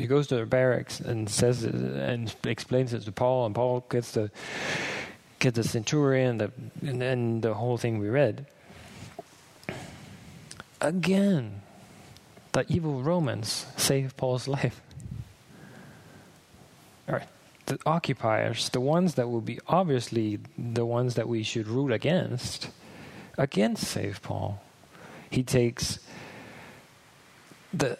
he 0.00 0.06
goes 0.06 0.28
to 0.28 0.36
the 0.36 0.46
barracks 0.46 1.00
and 1.00 1.28
says 1.28 1.64
and 1.64 2.34
explains 2.44 2.94
it 2.94 3.02
to 3.02 3.12
Paul, 3.12 3.46
and 3.46 3.54
Paul 3.54 3.84
gets 3.90 4.12
the 4.12 4.30
gets 5.40 5.56
the 5.56 5.64
centurion, 5.64 6.38
the, 6.38 6.52
and 6.82 7.00
then 7.02 7.40
the 7.40 7.54
whole 7.54 7.76
thing 7.76 7.98
we 7.98 8.08
read. 8.08 8.46
Again, 10.80 11.62
the 12.52 12.64
evil 12.68 13.02
Romans 13.02 13.66
save 13.76 14.16
Paul's 14.16 14.48
life. 14.48 14.80
All 17.08 17.14
right 17.14 17.28
the 17.68 17.78
occupiers, 17.84 18.70
the 18.70 18.80
ones 18.80 19.14
that 19.14 19.28
will 19.28 19.42
be 19.42 19.60
obviously 19.68 20.40
the 20.56 20.84
ones 20.84 21.14
that 21.14 21.28
we 21.28 21.42
should 21.42 21.68
root 21.68 21.92
against, 21.92 22.70
against 23.36 23.84
Save 23.84 24.22
Paul. 24.22 24.60
He 25.30 25.42
takes 25.42 26.00
the 27.72 27.98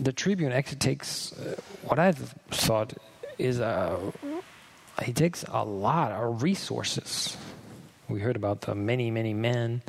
the 0.00 0.12
Tribune 0.12 0.50
actually 0.50 0.78
takes 0.78 1.32
uh, 1.32 1.54
what 1.84 1.98
I 1.98 2.12
thought 2.12 2.94
is 3.38 3.60
a 3.60 3.98
he 5.04 5.12
takes 5.12 5.44
a 5.48 5.64
lot 5.64 6.10
of 6.10 6.42
resources. 6.42 7.36
We 8.08 8.20
heard 8.20 8.34
about 8.34 8.62
the 8.62 8.74
many 8.74 9.10
many 9.10 9.34
men, 9.34 9.82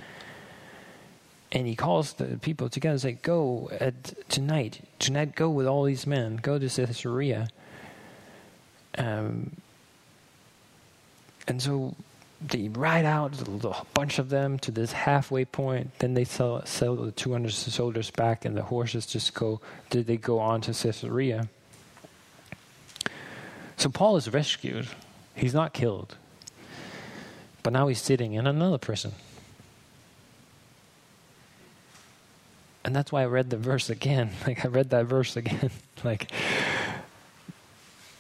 and 1.51 1.65
he 1.65 1.75
calls 1.75 2.13
the 2.13 2.37
people 2.37 2.69
together 2.69 2.93
and 2.93 3.01
say, 3.01 3.13
"Go 3.13 3.69
at 3.79 4.29
tonight. 4.29 4.87
Tonight, 4.99 5.35
go 5.35 5.49
with 5.49 5.65
all 5.67 5.83
these 5.83 6.05
men. 6.05 6.37
Go 6.37 6.59
to 6.59 6.69
Caesarea." 6.69 7.49
Um, 8.97 9.55
and 11.47 11.61
so 11.61 11.95
they 12.41 12.69
ride 12.69 13.05
out 13.05 13.33
a 13.41 13.85
bunch 13.93 14.17
of 14.19 14.29
them 14.29 14.59
to 14.59 14.71
this 14.71 14.91
halfway 14.91 15.45
point. 15.45 15.91
Then 15.99 16.13
they 16.13 16.23
sell, 16.23 16.65
sell 16.65 16.95
the 16.95 17.11
200 17.11 17.51
soldiers 17.51 18.11
back, 18.11 18.45
and 18.45 18.55
the 18.55 18.63
horses 18.63 19.05
just 19.05 19.33
go. 19.33 19.59
Did 19.89 20.07
they 20.07 20.17
go 20.17 20.39
on 20.39 20.61
to 20.61 20.73
Caesarea? 20.73 21.49
So 23.75 23.89
Paul 23.89 24.17
is 24.17 24.31
rescued. 24.31 24.87
He's 25.35 25.53
not 25.53 25.73
killed. 25.73 26.15
But 27.63 27.73
now 27.73 27.87
he's 27.87 28.01
sitting 28.01 28.33
in 28.33 28.47
another 28.47 28.77
prison. 28.77 29.13
And 32.83 32.95
that's 32.95 33.11
why 33.11 33.23
I 33.23 33.25
read 33.25 33.49
the 33.49 33.57
verse 33.57 33.89
again. 33.89 34.31
Like, 34.47 34.65
I 34.65 34.67
read 34.67 34.89
that 34.91 35.05
verse 35.05 35.35
again. 35.35 35.71
like, 36.03 36.31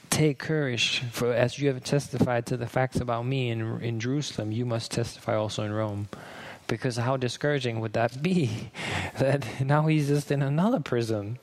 take 0.09 0.37
courage, 0.37 1.03
for 1.11 1.33
as 1.33 1.59
you 1.59 1.69
have 1.69 1.83
testified 1.83 2.45
to 2.47 2.57
the 2.57 2.67
facts 2.67 2.99
about 2.99 3.25
me 3.25 3.49
in, 3.49 3.81
in 3.81 3.99
Jerusalem, 3.99 4.51
you 4.51 4.65
must 4.65 4.91
testify 4.91 5.35
also 5.35 5.63
in 5.63 5.71
Rome. 5.71 6.09
Because 6.67 6.97
how 6.97 7.17
discouraging 7.17 7.79
would 7.79 7.93
that 7.93 8.21
be? 8.21 8.71
That 9.17 9.61
now 9.61 9.87
he's 9.87 10.07
just 10.07 10.31
in 10.31 10.41
another 10.41 10.79
prison, 10.79 11.39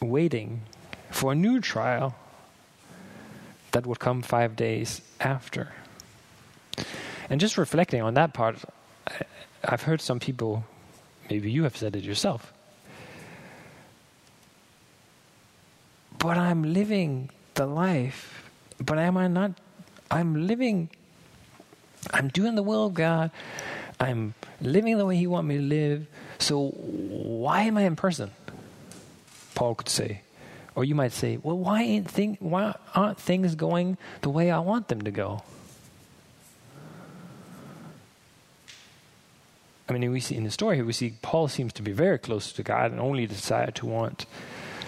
waiting 0.00 0.60
for 1.10 1.32
a 1.32 1.34
new 1.34 1.60
trial 1.60 2.14
that 3.72 3.86
would 3.86 3.98
come 3.98 4.20
five 4.20 4.56
days 4.56 5.00
after. 5.20 5.72
And 7.30 7.40
just 7.40 7.56
reflecting 7.56 8.02
on 8.02 8.14
that 8.14 8.34
part, 8.34 8.58
I've 9.64 9.82
heard 9.82 10.00
some 10.00 10.18
people, 10.20 10.64
maybe 11.30 11.50
you 11.50 11.62
have 11.62 11.76
said 11.76 11.96
it 11.96 12.02
yourself, 12.02 12.52
but 16.18 16.36
I'm 16.36 16.74
living 16.74 17.30
the 17.54 17.66
life, 17.66 18.50
but 18.80 18.98
am 18.98 19.16
I 19.16 19.28
not? 19.28 19.52
I'm 20.10 20.46
living, 20.46 20.90
I'm 22.12 22.28
doing 22.28 22.56
the 22.56 22.62
will 22.62 22.86
of 22.86 22.94
God, 22.94 23.30
I'm 23.98 24.34
living 24.60 24.98
the 24.98 25.06
way 25.06 25.16
He 25.16 25.26
wants 25.26 25.48
me 25.48 25.56
to 25.56 25.62
live, 25.62 26.06
so 26.38 26.68
why 26.68 27.62
am 27.62 27.78
I 27.78 27.82
in 27.82 27.96
prison? 27.96 28.32
Paul 29.54 29.76
could 29.76 29.88
say. 29.88 30.22
Or 30.74 30.84
you 30.84 30.94
might 30.94 31.12
say, 31.12 31.36
well, 31.42 31.58
why, 31.58 31.82
ain't 31.82 32.08
thing, 32.10 32.38
why 32.40 32.74
aren't 32.94 33.18
things 33.18 33.54
going 33.54 33.98
the 34.22 34.30
way 34.30 34.50
I 34.50 34.60
want 34.60 34.88
them 34.88 35.02
to 35.02 35.10
go? 35.10 35.42
I 39.90 39.98
mean, 39.98 40.12
we 40.12 40.20
see 40.20 40.36
in 40.36 40.44
the 40.44 40.50
story 40.50 40.76
here, 40.76 40.84
we 40.84 40.92
see 40.92 41.14
Paul 41.20 41.48
seems 41.48 41.72
to 41.74 41.82
be 41.82 41.90
very 41.90 42.18
close 42.18 42.52
to 42.52 42.62
God 42.62 42.92
and 42.92 43.00
only 43.00 43.26
decided 43.26 43.74
to 43.76 43.86
want 43.86 44.24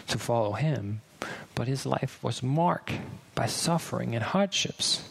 to 0.07 0.19
follow 0.19 0.53
him. 0.53 1.01
But 1.55 1.67
his 1.67 1.85
life 1.85 2.19
was 2.23 2.43
marked 2.43 2.93
by 3.35 3.47
suffering 3.47 4.15
and 4.15 4.23
hardships. 4.23 5.09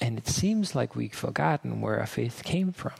And 0.00 0.16
it 0.16 0.28
seems 0.28 0.74
like 0.74 0.94
we've 0.94 1.12
forgotten 1.12 1.80
where 1.80 1.98
our 1.98 2.06
faith 2.06 2.42
came 2.44 2.72
from. 2.72 2.92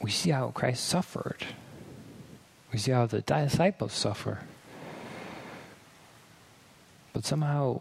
We 0.00 0.10
see 0.10 0.30
how 0.30 0.48
Christ 0.48 0.86
suffered. 0.86 1.44
We 2.72 2.78
see 2.78 2.92
how 2.92 3.06
the 3.06 3.20
disciples 3.20 3.92
suffer. 3.92 4.40
But 7.12 7.24
somehow 7.24 7.80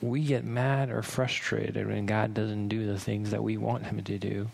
we 0.00 0.24
get 0.24 0.44
mad 0.44 0.90
or 0.90 1.02
frustrated 1.02 1.86
when 1.86 2.06
God 2.06 2.32
doesn't 2.34 2.68
do 2.68 2.86
the 2.86 2.98
things 2.98 3.30
that 3.30 3.42
we 3.42 3.56
want 3.56 3.86
Him 3.86 4.02
to 4.02 4.18
do. 4.18 4.48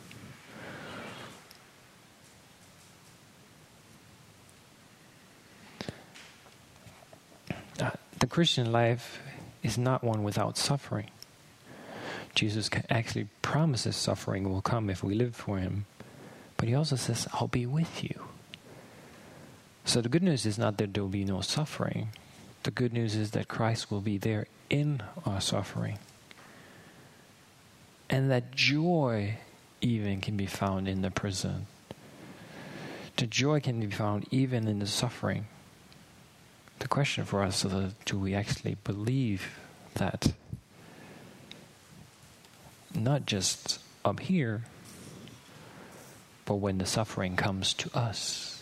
Uh, 7.80 7.90
the 8.18 8.26
Christian 8.26 8.72
life 8.72 9.20
is 9.62 9.78
not 9.78 10.02
one 10.02 10.22
without 10.22 10.56
suffering. 10.56 11.10
Jesus 12.34 12.68
actually 12.90 13.28
promises 13.42 13.96
suffering 13.96 14.50
will 14.50 14.62
come 14.62 14.90
if 14.90 15.02
we 15.02 15.14
live 15.14 15.34
for 15.34 15.58
Him. 15.58 15.86
But 16.56 16.68
He 16.68 16.74
also 16.74 16.96
says, 16.96 17.28
I'll 17.34 17.48
be 17.48 17.66
with 17.66 18.02
you. 18.02 18.24
So 19.84 20.00
the 20.00 20.08
good 20.08 20.22
news 20.22 20.44
is 20.44 20.58
not 20.58 20.78
that 20.78 20.92
there 20.92 21.02
will 21.02 21.10
be 21.10 21.24
no 21.24 21.40
suffering, 21.40 22.08
the 22.66 22.72
good 22.72 22.92
news 22.92 23.14
is 23.14 23.30
that 23.30 23.46
Christ 23.46 23.92
will 23.92 24.00
be 24.00 24.18
there 24.18 24.48
in 24.68 25.00
our 25.24 25.40
suffering. 25.40 26.00
And 28.10 28.28
that 28.32 28.50
joy 28.50 29.38
even 29.80 30.20
can 30.20 30.36
be 30.36 30.46
found 30.46 30.88
in 30.88 31.00
the 31.00 31.12
prison. 31.12 31.68
The 33.18 33.28
joy 33.28 33.60
can 33.60 33.78
be 33.78 33.86
found 33.86 34.26
even 34.32 34.66
in 34.66 34.80
the 34.80 34.86
suffering. 34.88 35.46
The 36.80 36.88
question 36.88 37.24
for 37.24 37.40
us 37.40 37.64
is 37.64 37.94
do 38.04 38.18
we 38.18 38.34
actually 38.34 38.76
believe 38.82 39.60
that? 39.94 40.32
Not 42.92 43.26
just 43.26 43.78
up 44.04 44.18
here, 44.18 44.64
but 46.44 46.56
when 46.56 46.78
the 46.78 46.86
suffering 46.86 47.36
comes 47.36 47.74
to 47.74 47.96
us. 47.96 48.55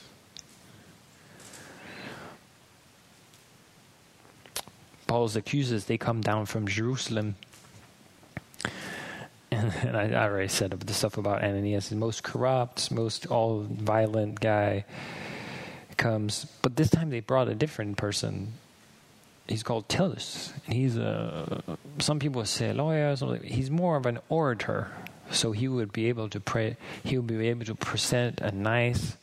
Paul's 5.15 5.37
accusers, 5.37 5.85
they 5.85 5.97
come 5.97 6.23
down 6.23 6.45
from 6.45 6.67
Jerusalem. 6.67 7.37
And, 9.53 9.73
and 9.87 9.97
I, 9.97 10.09
I, 10.11 10.25
already 10.25 10.49
said 10.49 10.73
the 10.73 10.93
stuff 10.93 11.17
about 11.17 11.41
Ananias, 11.41 11.89
the 11.89 11.95
most 11.95 12.25
corrupt, 12.25 12.91
most 12.91 13.25
all 13.29 13.65
violent 13.71 14.41
guy 14.41 14.85
comes. 15.97 16.47
But 16.63 16.75
this 16.75 16.91
time 16.91 17.11
they 17.11 17.21
brought 17.21 17.47
a 17.47 17.55
different 17.55 17.97
person. 17.97 18.55
He's 19.47 19.63
called. 19.63 19.85
And 19.89 20.19
he's 20.67 20.97
a, 20.97 21.63
some 22.01 22.19
people 22.19 22.45
say 22.45 22.73
lawyer, 22.73 23.15
he's 23.45 23.71
more 23.71 23.97
of 23.97 24.07
an 24.07 24.19
orator. 24.29 24.91
So 25.31 25.53
he 25.53 25.69
would 25.69 25.93
be 25.93 26.09
able 26.09 26.29
to 26.31 26.41
pray, 26.41 26.77
he 27.05 27.19
would 27.19 27.29
be 27.29 27.49
able 27.51 27.67
to 27.67 27.77
present 27.77 28.41
a 28.41 28.51
nice 28.51 29.17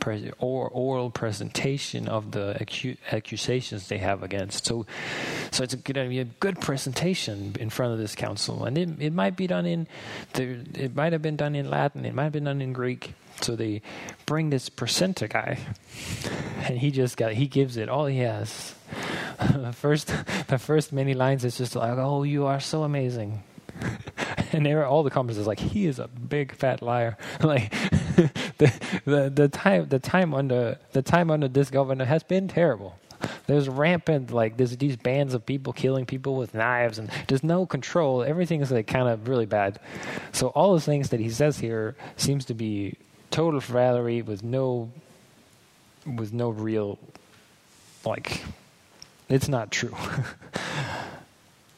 pre- 0.00 0.32
or 0.38 0.68
oral 0.68 1.10
presentation 1.10 2.08
of 2.08 2.32
the 2.32 2.56
acu- 2.60 2.96
accusations 3.12 3.88
they 3.88 3.98
have 3.98 4.22
against. 4.22 4.66
So, 4.66 4.86
so 5.50 5.62
it's 5.62 5.74
going 5.74 6.04
to 6.04 6.08
be 6.08 6.18
a 6.18 6.24
good 6.24 6.60
presentation 6.60 7.54
in 7.60 7.70
front 7.70 7.92
of 7.92 7.98
this 7.98 8.14
council, 8.14 8.64
and 8.64 8.76
it, 8.76 8.88
it 8.98 9.12
might 9.12 9.36
be 9.36 9.46
done 9.46 9.66
in, 9.66 9.86
the, 10.34 10.64
it 10.74 10.96
might 10.96 11.12
have 11.12 11.22
been 11.22 11.36
done 11.36 11.54
in 11.54 11.70
Latin, 11.70 12.04
it 12.04 12.14
might 12.14 12.24
have 12.24 12.32
been 12.32 12.44
done 12.44 12.60
in 12.60 12.72
Greek. 12.72 13.14
So 13.40 13.56
they 13.56 13.80
bring 14.26 14.50
this 14.50 14.68
presenter 14.68 15.26
guy, 15.26 15.58
and 16.64 16.76
he 16.76 16.90
just 16.90 17.16
got 17.16 17.32
he 17.32 17.46
gives 17.46 17.78
it 17.78 17.88
all 17.88 18.04
he 18.04 18.18
has. 18.18 18.74
the 19.38 19.72
first 19.76 20.12
the 20.48 20.58
first 20.58 20.92
many 20.92 21.14
lines 21.14 21.42
is 21.46 21.56
just 21.56 21.74
like, 21.74 21.96
"Oh, 21.96 22.22
you 22.22 22.44
are 22.44 22.60
so 22.60 22.82
amazing." 22.82 23.42
and 24.52 24.64
there 24.66 24.84
all 24.86 25.02
the 25.02 25.10
comments 25.10 25.38
is 25.38 25.46
like 25.46 25.58
he 25.58 25.86
is 25.86 25.98
a 25.98 26.08
big 26.08 26.52
fat 26.52 26.82
liar 26.82 27.16
like 27.42 27.72
the, 28.58 28.72
the 29.04 29.30
the 29.30 29.48
time 29.48 29.88
the 29.88 29.98
time 29.98 30.34
under 30.34 30.78
the 30.92 31.02
time 31.02 31.30
under 31.30 31.48
this 31.48 31.70
governor 31.70 32.04
has 32.04 32.22
been 32.22 32.48
terrible. 32.48 32.98
There's 33.46 33.68
rampant 33.68 34.30
like 34.30 34.56
there's 34.56 34.76
these 34.76 34.96
bands 34.96 35.34
of 35.34 35.44
people 35.44 35.72
killing 35.72 36.06
people 36.06 36.36
with 36.36 36.54
knives 36.54 36.98
and 36.98 37.10
there's 37.28 37.44
no 37.44 37.66
control. 37.66 38.22
Everything 38.22 38.60
is 38.60 38.70
like 38.70 38.86
kind 38.86 39.08
of 39.08 39.28
really 39.28 39.46
bad. 39.46 39.78
So 40.32 40.48
all 40.48 40.74
the 40.74 40.80
things 40.80 41.10
that 41.10 41.20
he 41.20 41.30
says 41.30 41.58
here 41.58 41.96
seems 42.16 42.44
to 42.46 42.54
be 42.54 42.96
total 43.30 43.60
flattery 43.60 44.22
with 44.22 44.42
no 44.42 44.90
with 46.06 46.32
no 46.32 46.50
real 46.50 46.98
like 48.04 48.42
it's 49.28 49.48
not 49.48 49.70
true. 49.70 49.94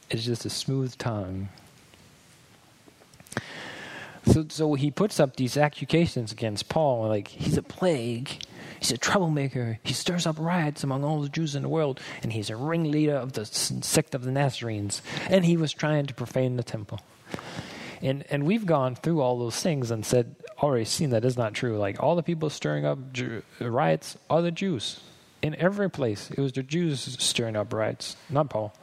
It's 0.09 0.23
just 0.25 0.45
a 0.45 0.49
smooth 0.51 0.95
tongue 0.99 1.49
so, 4.33 4.45
so 4.49 4.73
he 4.73 4.89
puts 4.91 5.19
up 5.19 5.35
these 5.35 5.57
accusations 5.57 6.31
against 6.31 6.69
Paul, 6.69 7.07
like 7.07 7.27
he's 7.27 7.57
a 7.57 7.61
plague, 7.61 8.29
he's 8.79 8.91
a 8.91 8.97
troublemaker, 8.97 9.79
he 9.83 9.93
stirs 9.93 10.25
up 10.25 10.37
riots 10.39 10.83
among 10.83 11.03
all 11.03 11.21
the 11.21 11.29
Jews 11.29 11.55
in 11.55 11.61
the 11.61 11.69
world, 11.69 11.99
and 12.23 12.33
he's 12.33 12.49
a 12.49 12.55
ringleader 12.55 13.15
of 13.15 13.33
the 13.33 13.45
sect 13.45 14.15
of 14.15 14.23
the 14.23 14.31
Nazarenes, 14.31 15.01
and 15.29 15.45
he 15.45 15.55
was 15.55 15.71
trying 15.71 16.07
to 16.07 16.13
profane 16.13 16.57
the 16.57 16.63
temple. 16.63 16.99
And 18.01 18.25
and 18.29 18.45
we've 18.45 18.65
gone 18.65 18.95
through 18.95 19.21
all 19.21 19.39
those 19.39 19.61
things 19.61 19.89
and 19.89 20.05
said 20.05 20.35
already 20.61 20.85
seen 20.85 21.11
that 21.11 21.23
is 21.23 21.37
not 21.37 21.53
true. 21.53 21.77
Like 21.77 22.01
all 22.01 22.15
the 22.15 22.23
people 22.23 22.49
stirring 22.49 22.85
up 22.85 23.13
Jew, 23.13 23.43
riots 23.61 24.17
are 24.29 24.41
the 24.41 24.51
Jews 24.51 24.99
in 25.41 25.55
every 25.55 25.89
place. 25.89 26.31
It 26.31 26.39
was 26.39 26.51
the 26.51 26.63
Jews 26.63 27.01
stirring 27.19 27.55
up 27.55 27.71
riots, 27.71 28.15
not 28.29 28.49
Paul. 28.49 28.73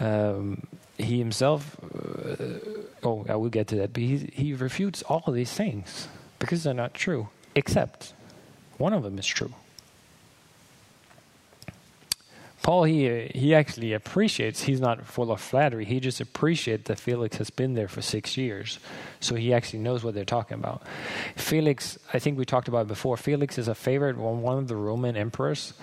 Um, 0.00 0.66
he 0.98 1.18
himself, 1.18 1.76
uh, 1.82 2.71
oh, 3.02 3.26
I 3.28 3.36
will 3.36 3.50
get 3.50 3.68
to 3.68 3.76
that, 3.76 3.92
but 3.92 4.02
he, 4.02 4.30
he 4.32 4.54
refutes 4.54 5.02
all 5.02 5.22
of 5.26 5.34
these 5.34 5.52
things 5.52 6.08
because 6.38 6.62
they're 6.64 6.74
not 6.74 6.94
true, 6.94 7.28
except 7.54 8.12
one 8.78 8.92
of 8.92 9.02
them 9.02 9.18
is 9.18 9.26
true. 9.26 9.54
Paul, 12.62 12.84
he, 12.84 13.26
he 13.34 13.56
actually 13.56 13.92
appreciates, 13.92 14.62
he's 14.62 14.80
not 14.80 15.04
full 15.04 15.32
of 15.32 15.40
flattery, 15.40 15.84
he 15.84 15.98
just 15.98 16.20
appreciates 16.20 16.84
that 16.84 17.00
Felix 17.00 17.36
has 17.38 17.50
been 17.50 17.74
there 17.74 17.88
for 17.88 18.02
six 18.02 18.36
years. 18.36 18.78
So 19.18 19.34
he 19.34 19.52
actually 19.52 19.80
knows 19.80 20.04
what 20.04 20.14
they're 20.14 20.24
talking 20.24 20.58
about. 20.58 20.86
Felix, 21.34 21.98
I 22.12 22.20
think 22.20 22.38
we 22.38 22.44
talked 22.44 22.68
about 22.68 22.86
before, 22.86 23.16
Felix 23.16 23.58
is 23.58 23.66
a 23.66 23.74
favorite, 23.74 24.16
one 24.16 24.58
of 24.58 24.68
the 24.68 24.76
Roman 24.76 25.16
emperors. 25.16 25.74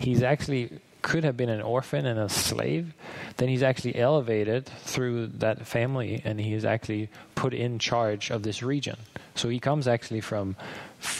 He's 0.00 0.24
actually 0.24 0.80
could 1.04 1.22
have 1.22 1.36
been 1.36 1.50
an 1.50 1.60
orphan 1.60 2.06
and 2.06 2.18
a 2.18 2.30
slave, 2.30 2.94
then 3.36 3.50
he's 3.50 3.62
actually 3.62 3.94
elevated 3.94 4.64
through 4.64 5.26
that 5.26 5.66
family 5.66 6.22
and 6.24 6.40
he 6.40 6.54
is 6.54 6.64
actually 6.64 7.10
put 7.34 7.52
in 7.52 7.78
charge 7.78 8.30
of 8.30 8.42
this 8.42 8.62
region. 8.62 8.96
So 9.34 9.50
he 9.50 9.60
comes 9.60 9.86
actually 9.86 10.22
from, 10.22 10.56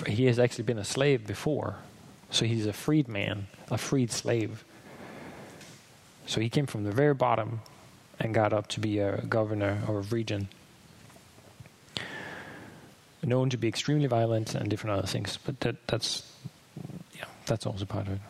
he 0.06 0.24
has 0.24 0.38
actually 0.38 0.64
been 0.64 0.78
a 0.78 0.84
slave 0.84 1.26
before. 1.26 1.76
So 2.30 2.46
he's 2.46 2.64
a 2.64 2.72
freed 2.72 3.08
man, 3.08 3.46
a 3.70 3.76
freed 3.76 4.10
slave. 4.10 4.64
So 6.26 6.40
he 6.40 6.48
came 6.48 6.64
from 6.64 6.84
the 6.84 6.90
very 6.90 7.14
bottom 7.14 7.60
and 8.18 8.32
got 8.32 8.54
up 8.54 8.68
to 8.68 8.80
be 8.80 9.00
a 9.00 9.20
governor 9.20 9.82
of 9.86 9.90
a 9.90 10.14
region 10.14 10.48
known 13.22 13.50
to 13.50 13.58
be 13.58 13.68
extremely 13.68 14.06
violent 14.06 14.54
and 14.54 14.70
different 14.70 14.98
other 14.98 15.06
things. 15.06 15.38
But 15.44 15.60
that, 15.60 15.86
that's 15.86 16.30
yeah, 17.14 17.26
that's 17.44 17.66
also 17.66 17.84
part 17.84 18.06
of 18.06 18.14
it. 18.14 18.20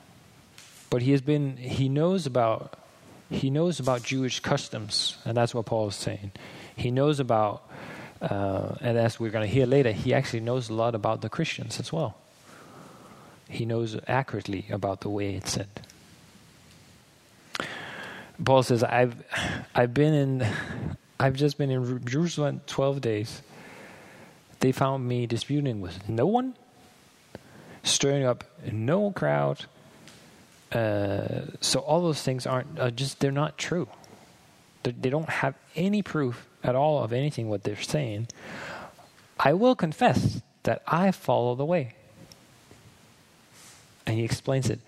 But 0.94 1.02
he 1.02 1.10
has 1.10 1.22
been 1.22 1.56
he 1.56 1.88
knows 1.88 2.24
about 2.24 2.78
he 3.28 3.50
knows 3.50 3.80
about 3.80 4.04
Jewish 4.04 4.38
customs, 4.38 5.16
and 5.24 5.36
that's 5.36 5.52
what 5.52 5.66
Paul 5.66 5.88
is 5.88 5.96
saying. 5.96 6.30
He 6.76 6.92
knows 6.92 7.18
about, 7.18 7.68
uh, 8.22 8.76
and 8.80 8.96
as 8.96 9.18
we're 9.18 9.32
going 9.32 9.44
to 9.44 9.52
hear 9.52 9.66
later, 9.66 9.90
he 9.90 10.14
actually 10.14 10.38
knows 10.38 10.68
a 10.68 10.72
lot 10.72 10.94
about 10.94 11.20
the 11.20 11.28
Christians 11.28 11.80
as 11.80 11.92
well. 11.92 12.14
He 13.48 13.64
knows 13.64 13.98
accurately 14.06 14.66
about 14.70 15.00
the 15.00 15.08
way 15.08 15.34
it's 15.34 15.50
said. 15.50 15.66
Paul 18.44 18.62
says, 18.62 18.84
"I've 18.84 19.16
I've 19.74 19.94
been 19.94 20.14
in, 20.14 20.46
I've 21.18 21.34
just 21.34 21.58
been 21.58 21.72
in 21.72 22.04
Jerusalem 22.04 22.60
twelve 22.68 23.00
days." 23.00 23.42
They 24.60 24.70
found 24.70 25.08
me 25.08 25.26
disputing 25.26 25.80
with 25.80 26.08
no 26.08 26.26
one, 26.26 26.54
stirring 27.82 28.24
up 28.24 28.44
no 28.70 29.10
crowd. 29.10 29.66
Uh, 30.74 31.46
so 31.60 31.80
all 31.80 32.02
those 32.02 32.20
things 32.20 32.46
aren't 32.46 32.78
uh, 32.78 32.90
just 32.90 33.20
they're 33.20 33.30
not 33.30 33.56
true. 33.56 33.88
They, 34.82 34.90
they 34.90 35.10
don't 35.10 35.28
have 35.28 35.54
any 35.76 36.02
proof 36.02 36.48
at 36.62 36.74
all 36.74 37.02
of 37.02 37.12
anything 37.12 37.48
what 37.48 37.62
they're 37.62 37.80
saying. 37.80 38.28
I 39.38 39.52
will 39.52 39.76
confess 39.76 40.42
that 40.64 40.82
I 40.86 41.12
follow 41.12 41.54
the 41.54 41.64
way. 41.64 41.94
And 44.06 44.18
he 44.18 44.24
explains 44.24 44.68
it. 44.68 44.80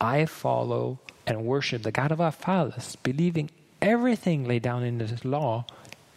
I 0.00 0.24
follow 0.26 1.00
and 1.26 1.44
worship 1.44 1.82
the 1.82 1.92
God 1.92 2.12
of 2.12 2.20
our 2.20 2.32
fathers, 2.32 2.96
believing 3.02 3.50
everything 3.82 4.46
laid 4.46 4.62
down 4.62 4.82
in 4.82 4.98
the 4.98 5.20
law, 5.24 5.64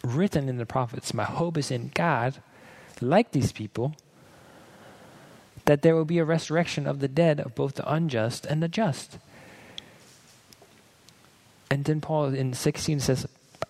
written 0.02 0.48
in 0.48 0.58
the 0.58 0.66
prophets. 0.66 1.12
My 1.12 1.24
hope 1.24 1.58
is 1.58 1.70
in 1.70 1.90
God 1.94 2.36
like 3.00 3.32
these 3.32 3.52
people, 3.52 3.94
that 5.64 5.82
there 5.82 5.94
will 5.94 6.04
be 6.04 6.18
a 6.18 6.24
resurrection 6.24 6.86
of 6.86 7.00
the 7.00 7.08
dead 7.08 7.40
of 7.40 7.54
both 7.54 7.74
the 7.74 7.92
unjust 7.92 8.46
and 8.46 8.62
the 8.62 8.68
just. 8.68 9.18
And 11.70 11.84
then 11.84 12.00
Paul 12.00 12.34
in 12.34 12.52
16 12.52 13.00
says, 13.00 13.26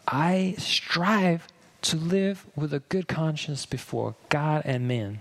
I 0.09 0.55
strive 0.59 1.47
to 1.83 1.97
live 1.97 2.47
with 2.57 2.73
a 2.73 2.81
good 2.81 3.09
conscience 3.09 3.67
before 3.67 4.15
God 4.29 4.63
and 4.65 4.89
men, 4.89 5.21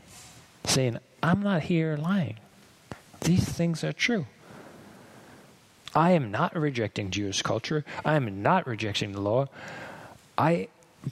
saying, 0.63 0.97
I'm 1.21 1.41
not 1.41 1.63
here 1.63 1.97
lying. 1.97 2.37
These 3.21 3.45
things 3.45 3.83
are 3.83 3.93
true. 3.93 4.25
I 5.93 6.11
am 6.11 6.31
not 6.31 6.55
rejecting 6.55 7.11
Jewish 7.11 7.41
culture. 7.41 7.83
I 8.05 8.15
am 8.15 8.41
not 8.41 8.65
rejecting 8.65 9.11
the 9.11 9.21
law. 9.21 9.47
I 10.37 10.69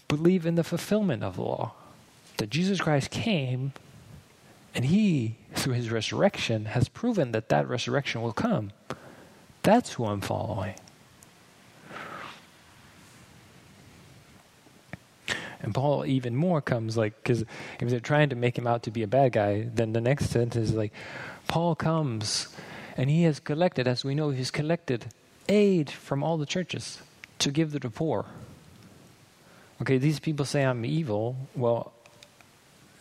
believe 0.08 0.46
in 0.46 0.56
the 0.56 0.64
fulfillment 0.64 1.24
of 1.24 1.36
the 1.36 1.42
law 1.42 1.74
that 2.38 2.50
Jesus 2.50 2.80
Christ 2.80 3.12
came 3.12 3.74
and 4.76 4.86
he, 4.86 5.38
through 5.54 5.74
his 5.74 5.92
resurrection, 5.92 6.66
has 6.66 6.90
proven 6.90 7.32
that 7.32 7.50
that 7.50 7.68
resurrection 7.68 8.22
will 8.22 8.34
come. 8.34 8.72
That's 9.64 9.94
who 9.94 10.06
I'm 10.06 10.22
following. 10.22 10.76
And 15.62 15.74
Paul 15.74 16.06
even 16.06 16.36
more 16.36 16.62
comes 16.62 16.96
like, 16.96 17.22
because 17.22 17.42
if 17.42 17.90
they're 17.90 18.00
trying 18.00 18.30
to 18.30 18.36
make 18.36 18.58
him 18.58 18.66
out 18.66 18.84
to 18.84 18.92
be 18.92 19.04
a 19.04 19.08
bad 19.08 19.34
guy, 19.34 19.68
then 19.74 19.92
the 19.92 20.02
next 20.02 20.30
sentence 20.30 20.70
is 20.70 20.74
like, 20.74 20.94
Paul 21.48 21.76
comes 21.76 22.48
and 22.96 23.10
he 23.10 23.24
has 23.24 23.40
collected, 23.40 23.88
as 23.88 24.06
we 24.06 24.16
know, 24.16 24.30
he's 24.30 24.52
collected 24.52 25.08
aid 25.50 25.90
from 25.90 26.24
all 26.24 26.38
the 26.38 26.46
churches 26.46 27.02
to 27.40 27.52
give 27.52 27.74
to 27.74 27.80
the 27.80 27.90
poor. 27.90 28.26
Okay, 29.82 29.98
these 29.98 30.20
people 30.20 30.46
say 30.46 30.64
I'm 30.64 30.86
evil. 30.86 31.36
Well, 31.56 31.92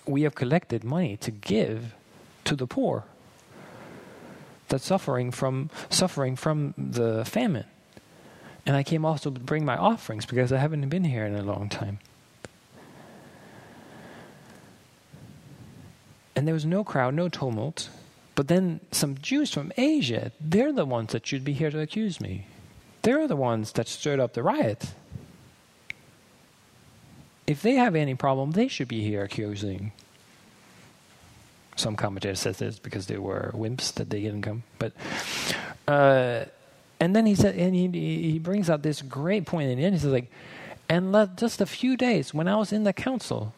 we 0.09 0.23
have 0.23 0.35
collected 0.35 0.85
money 0.85 1.17
to 1.19 1.31
give 1.31 1.95
to 2.45 2.57
the 2.57 2.67
poor 2.67 3.05
that's 4.69 4.85
suffering 4.85 5.31
from 5.31 5.71
suffering 5.91 6.37
from 6.37 6.75
the 6.77 7.25
famine. 7.25 7.67
And 8.67 8.77
I 8.77 8.83
came 8.83 9.05
also 9.05 9.31
to 9.31 9.41
bring 9.41 9.65
my 9.65 9.77
offerings 9.77 10.27
because 10.27 10.53
I 10.53 10.59
haven't 10.59 10.89
been 10.89 11.05
here 11.05 11.25
in 11.25 11.35
a 11.35 11.43
long 11.43 11.69
time. 11.69 11.99
And 16.37 16.47
there 16.47 16.55
was 16.55 16.67
no 16.67 16.85
crowd, 16.85 17.15
no 17.15 17.29
tumult. 17.29 17.89
But 18.35 18.49
then 18.49 18.81
some 18.93 19.17
Jews 19.19 19.51
from 19.51 19.73
Asia, 19.77 20.33
they're 20.41 20.73
the 20.73 20.85
ones 20.85 21.13
that 21.13 21.27
should 21.27 21.45
be 21.45 21.55
here 21.55 21.71
to 21.71 21.81
accuse 21.81 22.21
me. 22.21 22.47
They're 23.03 23.27
the 23.27 23.37
ones 23.37 23.73
that 23.73 23.89
stirred 23.89 24.21
up 24.21 24.35
the 24.35 24.43
riot. 24.43 24.95
If 27.49 27.63
they 27.63 27.77
have 27.77 27.95
any 27.97 28.15
problem, 28.15 28.51
they 28.51 28.69
should 28.69 28.89
be 28.89 29.01
here 29.01 29.25
accusing. 29.25 29.93
Some 31.77 31.97
commentators 31.97 32.41
says 32.41 32.59
this 32.59 32.79
because 32.79 33.07
they 33.07 33.17
were 33.17 33.53
wimps 33.55 33.95
that 33.95 34.11
they 34.11 34.21
didn't 34.21 34.43
come. 34.43 34.65
But 34.79 34.93
uh, 35.89 36.45
and 37.01 37.17
then 37.17 37.25
he 37.25 37.35
said, 37.35 37.57
and 37.57 37.75
he 37.75 37.89
he 38.33 38.39
brings 38.39 38.69
out 38.69 38.83
this 38.83 39.01
great 39.01 39.47
point 39.47 39.71
in 39.71 39.79
the 39.79 39.85
end. 39.85 39.95
He 39.95 40.01
says 40.01 40.13
like, 40.13 40.31
and 40.91 41.11
let 41.11 41.39
just 41.39 41.63
a 41.63 41.67
few 41.67 41.97
days 41.97 42.35
when 42.35 42.49
I 42.49 42.57
was 42.57 42.71
in 42.71 42.85
the 42.85 42.93
council, 42.93 43.55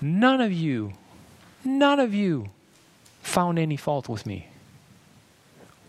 none 0.00 0.40
of 0.40 0.52
you, 0.52 0.92
none 1.64 1.98
of 1.98 2.14
you, 2.14 2.50
found 3.22 3.58
any 3.58 3.76
fault 3.76 4.08
with 4.08 4.24
me. 4.24 4.46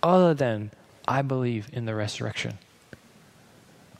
Other 0.02 0.34
than 0.34 0.72
I 1.08 1.22
believe 1.22 1.70
in 1.72 1.86
the 1.86 1.94
resurrection. 1.94 2.58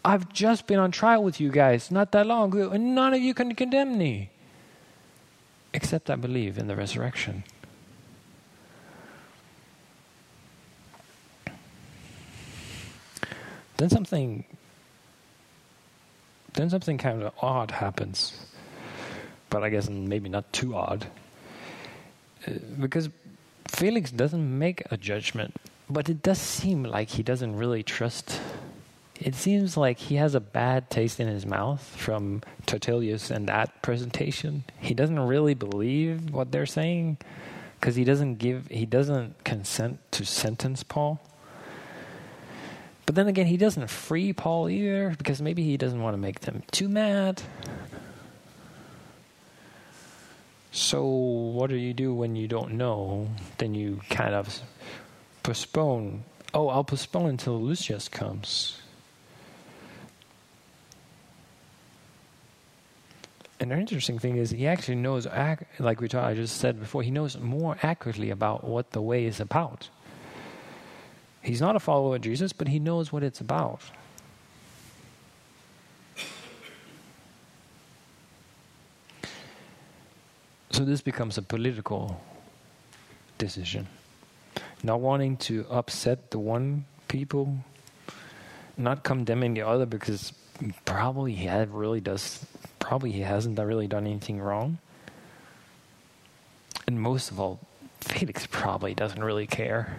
I've 0.06 0.32
just 0.32 0.68
been 0.68 0.78
on 0.78 0.92
trial 0.92 1.24
with 1.24 1.42
you 1.42 1.50
guys 1.50 1.90
not 1.90 2.12
that 2.12 2.28
long 2.28 2.54
ago, 2.54 2.70
and 2.70 2.94
none 2.94 3.16
of 3.16 3.22
you 3.22 3.34
can 3.34 3.56
condemn 3.56 3.98
me. 3.98 4.30
Except 5.74 6.12
I 6.12 6.16
believe 6.16 6.60
in 6.60 6.68
the 6.68 6.76
resurrection. 6.76 7.44
Then 13.78 13.90
something 13.90 14.46
then 16.54 16.70
something 16.70 16.98
kind 17.00 17.24
of 17.24 17.34
odd 17.42 17.72
happens. 17.72 18.46
But 19.50 19.64
I 19.64 19.70
guess 19.70 19.90
maybe 19.90 20.30
not 20.30 20.54
too 20.54 20.76
odd. 20.76 21.08
Uh, 22.48 22.52
because 22.80 23.10
Felix 23.68 24.12
doesn't 24.12 24.58
make 24.58 24.84
a 24.92 24.98
judgment, 24.98 25.56
but 25.90 26.10
it 26.10 26.22
does 26.22 26.38
seem 26.38 26.84
like 26.84 27.10
he 27.10 27.24
doesn't 27.24 27.58
really 27.58 27.82
trust 27.82 28.40
it 29.20 29.36
seems 29.36 29.78
like 29.78 29.98
he 29.98 30.16
has 30.16 30.36
a 30.36 30.40
bad 30.40 30.90
taste 30.90 31.20
in 31.20 31.28
his 31.28 31.46
mouth 31.46 31.82
from 31.82 32.42
Tertullus 32.66 33.32
and 33.32 33.48
that 33.48 33.82
presentation. 33.82 34.64
He 34.80 34.94
doesn't 34.94 35.20
really 35.20 35.54
believe 35.54 36.32
what 36.32 36.52
they're 36.52 36.66
saying 36.66 37.18
because 37.80 37.96
he 37.96 38.04
doesn't 38.04 38.36
give 38.36 38.68
he 38.68 38.86
doesn't 38.86 39.44
consent 39.44 40.00
to 40.12 40.26
sentence 40.26 40.84
Paul. 40.84 41.22
But 43.06 43.16
then 43.16 43.28
again, 43.28 43.46
he 43.46 43.58
doesn't 43.58 43.90
free 43.90 44.34
Paul 44.34 44.70
either 44.70 45.16
because 45.18 45.42
maybe 45.42 45.64
he 45.64 45.78
doesn't 45.78 46.02
want 46.02 46.16
to 46.16 46.18
make 46.18 46.42
them 46.42 46.64
too 46.72 46.90
mad. 46.90 47.42
So, 50.72 51.06
what 51.06 51.70
do 51.70 51.78
you 51.78 51.94
do 51.94 52.14
when 52.14 52.36
you 52.36 52.50
don't 52.50 52.74
know? 52.74 53.30
Then 53.60 53.76
you 53.76 54.02
kind 54.10 54.34
of 54.34 54.60
postpone. 55.42 56.24
Oh, 56.54 56.68
I'll 56.68 56.84
postpone 56.84 57.30
until 57.30 57.62
Lysias 57.62 58.10
comes. 58.10 58.82
And 63.66 63.72
the 63.72 63.80
interesting 63.80 64.20
thing 64.20 64.38
is 64.38 64.52
he 64.52 64.68
actually 64.68 64.94
knows, 64.94 65.26
like 65.80 66.00
we 66.00 66.08
I 66.14 66.36
just 66.36 66.58
said 66.58 66.80
before, 66.80 67.02
he 67.02 67.10
knows 67.10 67.36
more 67.40 67.76
accurately 67.82 68.30
about 68.30 68.64
what 68.64 68.92
the 68.92 69.02
way 69.02 69.26
is 69.26 69.40
about. 69.40 69.90
He's 71.42 71.62
not 71.62 71.76
a 71.76 71.80
follower 71.80 72.18
of 72.18 72.22
Jesus, 72.22 72.54
but 72.54 72.68
he 72.68 72.78
knows 72.78 73.12
what 73.12 73.24
it's 73.24 73.42
about. 73.42 73.82
So 80.70 80.86
this 80.86 81.02
becomes 81.02 81.40
a 81.40 81.42
political 81.42 82.22
decision. 83.40 83.88
Not 84.84 85.00
wanting 85.00 85.38
to 85.38 85.66
upset 85.72 86.30
the 86.30 86.38
one 86.38 86.86
people, 87.08 87.58
not 88.78 89.04
condemning 89.04 89.56
the 89.56 89.64
other 89.64 89.88
because 89.88 90.34
probably 90.86 91.34
he 91.34 91.50
really 91.50 92.00
does 92.00 92.46
probably 92.86 93.12
he 93.12 93.22
hasn't 93.22 93.58
really 93.58 93.88
done 93.88 94.06
anything 94.06 94.40
wrong. 94.40 94.78
And 96.86 97.02
most 97.02 97.32
of 97.32 97.40
all, 97.40 97.60
Felix 98.00 98.46
probably 98.46 98.94
doesn't 98.94 99.24
really 99.24 99.48
care. 99.48 99.98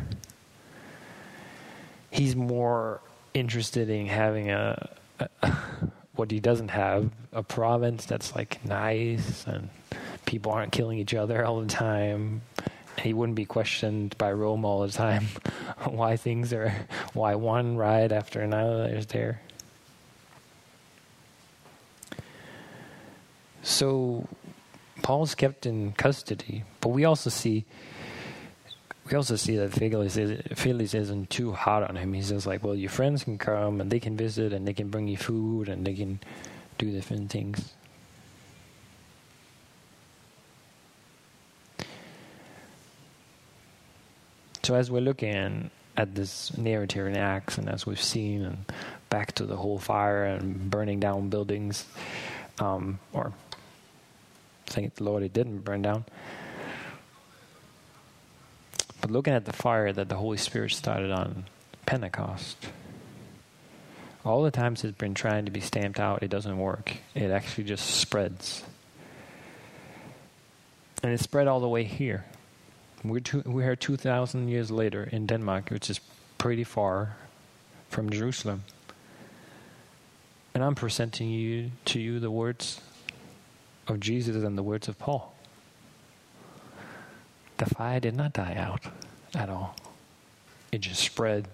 he's 2.10 2.36
more 2.36 3.00
interested 3.34 3.90
in 3.90 4.06
having 4.06 4.52
a, 4.52 4.88
a 5.18 5.28
what 6.14 6.30
he 6.30 6.38
doesn't 6.38 6.68
have 6.68 7.10
a 7.32 7.42
province 7.42 8.06
that's 8.06 8.36
like 8.36 8.64
nice 8.64 9.44
and 9.48 9.68
people 10.24 10.52
aren't 10.52 10.70
killing 10.70 10.98
each 10.98 11.12
other 11.12 11.44
all 11.44 11.60
the 11.60 11.66
time 11.66 12.40
he 13.02 13.12
wouldn't 13.12 13.36
be 13.36 13.44
questioned 13.44 14.16
by 14.16 14.30
Rome 14.32 14.64
all 14.64 14.86
the 14.86 14.92
time 14.92 15.26
why 15.84 16.16
things 16.16 16.52
are 16.52 16.72
why 17.12 17.34
one 17.34 17.76
ride 17.76 18.12
after 18.12 18.40
another 18.40 18.88
is 18.94 19.06
there. 19.06 19.42
So 23.76 24.26
Paul's 25.02 25.34
kept 25.34 25.66
in 25.66 25.92
custody, 25.92 26.64
but 26.80 26.88
we 26.88 27.04
also 27.04 27.28
see 27.28 27.66
we 29.04 29.14
also 29.14 29.36
see 29.36 29.56
that 29.56 29.74
Felix, 29.74 30.16
is, 30.16 30.40
Felix 30.54 30.94
isn't 30.94 31.28
too 31.28 31.52
hot 31.52 31.82
on 31.82 31.94
him. 31.94 32.14
He's 32.14 32.30
just 32.30 32.46
like, 32.46 32.64
well, 32.64 32.74
your 32.74 32.88
friends 32.88 33.24
can 33.24 33.36
come 33.36 33.82
and 33.82 33.90
they 33.92 34.00
can 34.00 34.16
visit 34.16 34.54
and 34.54 34.66
they 34.66 34.72
can 34.72 34.88
bring 34.88 35.08
you 35.08 35.18
food 35.18 35.68
and 35.68 35.86
they 35.86 35.92
can 35.92 36.20
do 36.78 36.90
different 36.90 37.30
things. 37.30 37.74
So 44.62 44.74
as 44.74 44.90
we're 44.90 45.02
looking 45.02 45.70
at 45.98 46.14
this 46.14 46.56
narrative 46.56 47.06
in 47.06 47.16
Acts, 47.18 47.58
and 47.58 47.68
as 47.68 47.84
we've 47.84 48.02
seen, 48.02 48.42
and 48.42 48.64
back 49.10 49.32
to 49.32 49.44
the 49.44 49.56
whole 49.56 49.78
fire 49.78 50.24
and 50.24 50.70
burning 50.70 50.98
down 50.98 51.28
buildings, 51.28 51.84
um, 52.58 52.98
or 53.12 53.32
thank 54.66 54.94
the 54.96 55.04
Lord 55.04 55.22
it 55.22 55.32
didn't 55.32 55.58
burn 55.60 55.82
down. 55.82 56.04
But 59.00 59.10
looking 59.10 59.34
at 59.34 59.44
the 59.44 59.52
fire 59.52 59.92
that 59.92 60.08
the 60.08 60.16
Holy 60.16 60.36
Spirit 60.36 60.72
started 60.72 61.10
on 61.10 61.44
Pentecost, 61.86 62.68
all 64.24 64.42
the 64.42 64.50
times 64.50 64.82
it's 64.82 64.98
been 64.98 65.14
trying 65.14 65.44
to 65.44 65.52
be 65.52 65.60
stamped 65.60 66.00
out, 66.00 66.22
it 66.22 66.30
doesn't 66.30 66.58
work. 66.58 66.96
It 67.14 67.30
actually 67.30 67.64
just 67.64 67.86
spreads. 67.86 68.64
And 71.02 71.12
it 71.12 71.20
spread 71.20 71.46
all 71.46 71.60
the 71.60 71.68
way 71.68 71.84
here. 71.84 72.24
We're, 73.04 73.20
two, 73.20 73.42
we're 73.46 73.62
here 73.62 73.76
2,000 73.76 74.48
years 74.48 74.70
later 74.72 75.04
in 75.04 75.26
Denmark, 75.26 75.70
which 75.70 75.88
is 75.88 76.00
pretty 76.38 76.64
far 76.64 77.16
from 77.88 78.10
Jerusalem. 78.10 78.64
And 80.54 80.64
I'm 80.64 80.74
presenting 80.74 81.30
you 81.30 81.70
to 81.84 82.00
you 82.00 82.18
the 82.18 82.30
words 82.30 82.80
of 83.88 84.00
Jesus 84.00 84.36
and 84.36 84.56
the 84.56 84.62
words 84.62 84.88
of 84.88 84.98
Paul. 84.98 85.34
The 87.58 87.66
fire 87.66 88.00
did 88.00 88.14
not 88.14 88.32
die 88.32 88.54
out 88.54 88.84
at 89.34 89.48
all. 89.48 89.76
It 90.72 90.82
just 90.82 91.02
spread. 91.02 91.48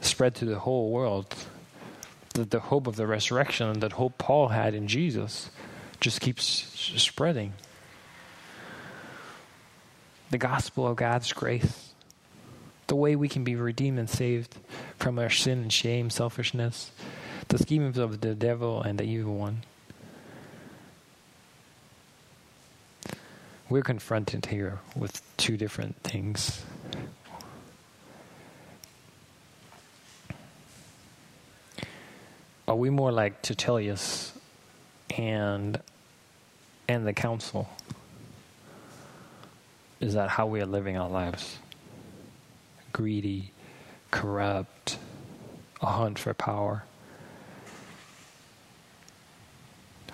Spread 0.00 0.34
to 0.36 0.44
the 0.44 0.58
whole 0.58 0.90
world. 0.90 1.34
The, 2.34 2.44
the 2.44 2.60
hope 2.60 2.86
of 2.86 2.96
the 2.96 3.06
resurrection, 3.06 3.80
that 3.80 3.92
hope 3.92 4.16
Paul 4.16 4.48
had 4.48 4.74
in 4.74 4.88
Jesus, 4.88 5.50
just 6.00 6.20
keeps 6.20 6.44
spreading 6.44 7.52
the 10.30 10.38
gospel 10.38 10.86
of 10.86 10.96
God's 10.96 11.30
grace, 11.34 11.90
the 12.86 12.96
way 12.96 13.14
we 13.14 13.28
can 13.28 13.44
be 13.44 13.54
redeemed 13.54 13.98
and 13.98 14.08
saved 14.08 14.56
from 14.98 15.18
our 15.18 15.28
sin 15.28 15.60
and 15.60 15.72
shame, 15.72 16.08
selfishness, 16.08 16.90
the 17.48 17.58
schemes 17.58 17.98
of 17.98 18.22
the 18.22 18.34
devil 18.34 18.82
and 18.82 18.98
the 18.98 19.04
evil 19.04 19.36
one. 19.36 19.62
We're 23.72 23.80
confronted 23.80 24.44
here 24.44 24.80
with 24.94 25.22
two 25.38 25.56
different 25.56 25.96
things. 26.02 26.62
Are 32.68 32.76
we 32.76 32.90
more 32.90 33.10
like 33.10 33.40
Tertullus 33.40 34.32
and 35.16 35.80
and 36.86 37.06
the 37.06 37.14
council? 37.14 37.66
is 40.00 40.12
that 40.12 40.28
how 40.28 40.44
we 40.44 40.60
are 40.60 40.66
living 40.66 40.98
our 40.98 41.08
lives? 41.08 41.56
Greedy, 42.92 43.52
corrupt, 44.10 44.98
a 45.80 45.86
hunt 45.86 46.18
for 46.18 46.34
power. 46.34 46.84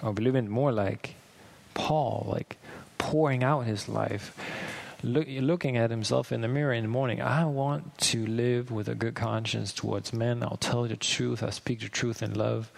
Or 0.01 0.13
we 0.13 0.23
live 0.23 0.37
in 0.37 0.49
more 0.49 0.71
like 0.71 1.17
Paul, 1.75 2.29
like 2.31 2.48
pouring 3.09 3.43
out 3.43 3.65
his 3.65 3.89
life, 3.89 4.37
look, 5.03 5.27
looking 5.29 5.79
at 5.79 5.91
himself 5.91 6.31
in 6.31 6.43
the 6.43 6.49
mirror 6.49 6.75
in 6.75 6.83
the 6.83 6.89
morning. 6.89 7.23
I 7.23 7.47
want 7.47 7.97
to 7.99 8.27
live 8.27 8.71
with 8.71 8.87
a 8.87 8.95
good 8.95 9.15
conscience 9.15 9.73
towards 9.73 10.13
men. 10.13 10.43
I'll 10.43 10.59
tell 10.59 10.83
the 10.85 10.95
truth. 10.95 11.43
I'll 11.43 11.51
speak 11.51 11.81
the 11.81 11.89
truth 11.89 12.23
in 12.23 12.35
love. 12.35 12.71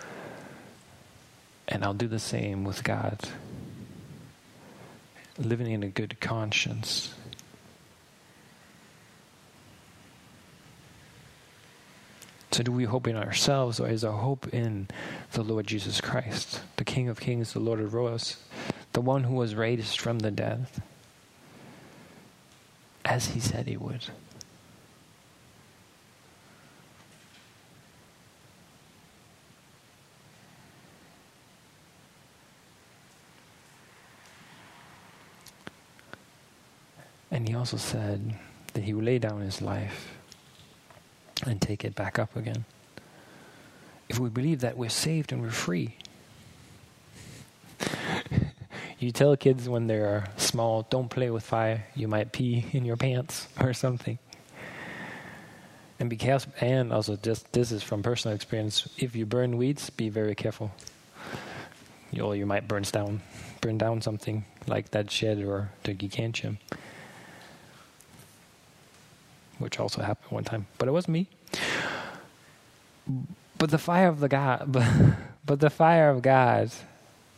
And 1.66 1.85
I'll 1.85 1.95
do 1.95 2.07
the 2.07 2.20
same 2.20 2.62
with 2.62 2.85
God 2.85 3.28
living 5.37 5.72
in 5.72 5.83
a 5.83 5.89
good 5.89 6.20
conscience. 6.20 7.12
So, 12.53 12.62
do 12.62 12.70
we 12.72 12.85
hope 12.85 13.07
in 13.07 13.16
ourselves, 13.16 13.81
or 13.81 13.89
is 13.89 14.05
our 14.05 14.18
hope 14.18 14.47
in 14.49 14.89
the 15.33 15.43
Lord 15.43 15.66
Jesus 15.66 16.01
Christ, 16.01 16.61
the 16.76 16.85
King 16.85 17.09
of 17.09 17.18
Kings, 17.18 17.53
the 17.53 17.61
Lord 17.61 17.81
of 17.81 17.95
Lords, 17.95 18.37
the 18.93 19.01
one 19.01 19.24
who 19.24 19.34
was 19.34 19.55
raised 19.55 20.01
from 20.01 20.18
the 20.18 20.30
dead, 20.30 20.66
as 23.05 23.28
he 23.28 23.41
said 23.41 23.66
he 23.66 23.76
would? 23.76 24.07
And 37.30 37.49
he 37.49 37.55
also 37.55 37.76
said 37.76 38.34
that 38.74 38.84
he 38.84 38.93
would 38.93 39.05
lay 39.05 39.18
down 39.18 39.41
his 39.41 39.62
life 39.62 40.18
and 41.47 41.61
take 41.61 41.84
it 41.84 41.95
back 41.95 42.18
up 42.18 42.36
again. 42.36 42.64
If 44.09 44.18
we 44.18 44.28
believe 44.28 44.61
that 44.61 44.76
we're 44.76 44.91
saved 44.91 45.32
and 45.32 45.41
we're 45.41 45.51
free, 45.51 45.97
you 49.03 49.12
tell 49.12 49.36
kids 49.36 49.68
when 49.68 49.86
they're 49.86 50.28
small, 50.36 50.86
don't 50.90 51.09
play 51.09 51.30
with 51.30 51.44
fire. 51.44 51.86
You 51.94 52.09
might 52.09 52.32
pee 52.32 52.66
in 52.72 52.84
your 52.84 52.96
pants 52.96 53.48
or 53.61 53.72
something. 53.72 54.18
And 55.98 56.09
be 56.09 56.16
careful. 56.16 56.53
And 56.61 56.92
also, 56.92 57.16
just 57.16 57.53
this 57.53 57.72
is 57.72 57.82
from 57.82 58.03
personal 58.03 58.34
experience. 58.34 58.88
If 58.96 59.14
you 59.14 59.26
burn 59.26 59.57
weeds, 59.59 59.90
be 59.90 60.09
very 60.09 60.34
careful. 60.34 60.72
You, 62.11 62.32
you 62.32 62.46
might 62.46 62.66
burn 62.66 62.82
down, 62.82 63.20
burn 63.61 63.78
down 63.78 64.01
something 64.01 64.44
like 64.66 64.90
that 64.90 65.11
shed 65.11 65.42
or 65.42 65.70
the 65.84 65.94
gigantium 65.94 66.59
which 69.61 69.78
also 69.78 70.03
happened 70.03 70.32
one 70.32 70.44
time, 70.44 70.66
but 70.78 70.88
it 70.88 70.90
wasn't 70.90 71.12
me. 71.12 71.28
But 73.59 73.70
the 73.70 73.78
fire 73.78 74.09
of 74.09 74.20
the 74.20 74.28
God, 74.28 74.64
but, 74.66 74.88
but 75.46 75.61
the 75.61 75.70
fire 75.70 76.11
of 76.11 76.22
God, 76.22 76.70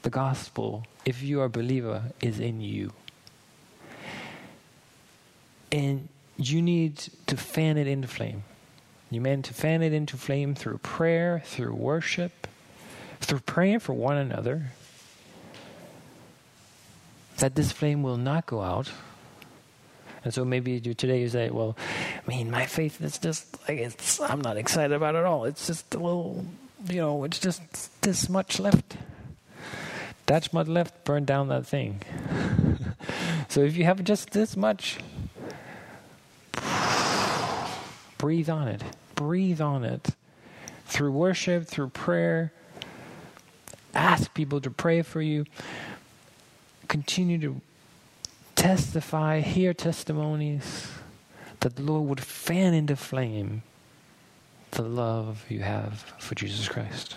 the 0.02 0.10
gospel, 0.10 0.86
if 1.04 1.22
you 1.22 1.40
are 1.40 1.46
a 1.46 1.50
believer, 1.50 2.02
is 2.20 2.40
in 2.40 2.60
you. 2.60 2.92
And 5.70 6.08
you 6.36 6.62
need 6.62 6.96
to 7.26 7.36
fan 7.36 7.76
it 7.76 7.86
into 7.86 8.08
flame. 8.08 8.44
You 9.10 9.20
meant 9.20 9.46
to 9.46 9.54
fan 9.54 9.82
it 9.82 9.92
into 9.92 10.16
flame 10.16 10.54
through 10.54 10.78
prayer, 10.78 11.42
through 11.44 11.74
worship, 11.74 12.46
through 13.20 13.40
praying 13.40 13.80
for 13.80 13.92
one 13.92 14.16
another. 14.16 14.72
That 17.38 17.54
this 17.54 17.72
flame 17.72 18.02
will 18.02 18.16
not 18.16 18.46
go 18.46 18.60
out 18.62 18.90
and 20.24 20.32
so 20.32 20.44
maybe 20.44 20.80
today 20.80 21.20
you 21.20 21.28
say, 21.28 21.50
well, 21.50 21.76
I 22.24 22.30
mean, 22.30 22.50
my 22.50 22.66
faith 22.66 23.00
is 23.02 23.18
just 23.18 23.56
like 23.68 23.78
it's. 23.78 24.20
I'm 24.20 24.40
not 24.40 24.56
excited 24.56 24.92
about 24.92 25.14
it 25.14 25.18
at 25.18 25.24
all. 25.24 25.44
It's 25.44 25.66
just 25.66 25.94
a 25.94 25.98
little, 25.98 26.44
you 26.88 27.00
know, 27.00 27.24
it's 27.24 27.38
just 27.38 28.00
this 28.02 28.28
much 28.28 28.60
left. 28.60 28.96
That's 30.32 30.50
much 30.50 30.66
left. 30.66 31.04
Burn 31.04 31.26
down 31.26 31.48
that 31.48 31.66
thing. 31.66 32.00
so 33.48 33.60
if 33.60 33.76
you 33.76 33.84
have 33.84 34.02
just 34.02 34.30
this 34.30 34.56
much, 34.56 34.96
breathe 38.16 38.48
on 38.48 38.66
it. 38.66 38.82
Breathe 39.14 39.60
on 39.60 39.84
it 39.84 40.08
through 40.86 41.12
worship, 41.12 41.66
through 41.66 41.90
prayer. 41.90 42.50
Ask 43.94 44.32
people 44.32 44.62
to 44.62 44.70
pray 44.70 45.02
for 45.02 45.20
you. 45.20 45.44
Continue 46.88 47.38
to 47.40 47.60
testify, 48.54 49.40
hear 49.40 49.74
testimonies, 49.74 50.90
that 51.60 51.76
the 51.76 51.82
Lord 51.82 52.08
would 52.08 52.20
fan 52.20 52.72
into 52.72 52.96
flame 52.96 53.64
the 54.70 54.80
love 54.80 55.44
you 55.50 55.60
have 55.60 56.14
for 56.18 56.34
Jesus 56.34 56.70
Christ. 56.70 57.16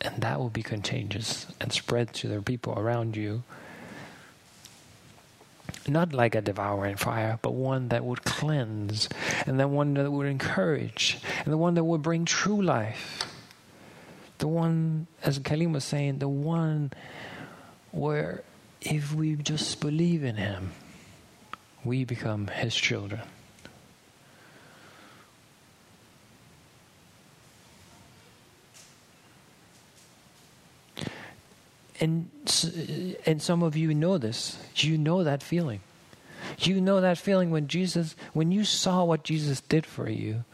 And 0.00 0.22
that 0.22 0.38
will 0.38 0.50
be 0.50 0.62
contagious 0.62 1.46
and 1.60 1.72
spread 1.72 2.12
to 2.14 2.28
the 2.28 2.40
people 2.40 2.78
around 2.78 3.16
you. 3.16 3.42
Not 5.86 6.12
like 6.12 6.34
a 6.34 6.40
devouring 6.40 6.96
fire, 6.96 7.38
but 7.42 7.54
one 7.54 7.88
that 7.88 8.04
would 8.04 8.24
cleanse, 8.24 9.08
and 9.46 9.58
the 9.58 9.68
one 9.68 9.94
that 9.94 10.10
would 10.10 10.26
encourage, 10.26 11.18
and 11.44 11.52
the 11.52 11.56
one 11.56 11.74
that 11.74 11.84
would 11.84 12.02
bring 12.02 12.24
true 12.24 12.60
life. 12.60 13.26
The 14.38 14.48
one, 14.48 15.06
as 15.22 15.38
Kalim 15.38 15.72
was 15.72 15.84
saying, 15.84 16.18
the 16.18 16.28
one 16.28 16.92
where 17.92 18.42
if 18.80 19.14
we 19.14 19.36
just 19.36 19.80
believe 19.80 20.24
in 20.24 20.36
Him, 20.36 20.72
we 21.84 22.04
become 22.04 22.46
His 22.48 22.74
children. 22.74 23.22
And, 32.00 32.30
and 33.26 33.42
some 33.42 33.62
of 33.62 33.76
you 33.76 33.94
know 33.94 34.16
this. 34.16 34.58
You 34.76 34.96
know 34.96 35.22
that 35.22 35.42
feeling. 35.42 35.80
You 36.58 36.80
know 36.80 37.02
that 37.02 37.18
feeling 37.18 37.50
when 37.50 37.68
Jesus, 37.68 38.16
when 38.32 38.50
you 38.50 38.64
saw 38.64 39.04
what 39.04 39.22
Jesus 39.22 39.60
did 39.60 39.84
for 39.84 40.08
you. 40.08 40.44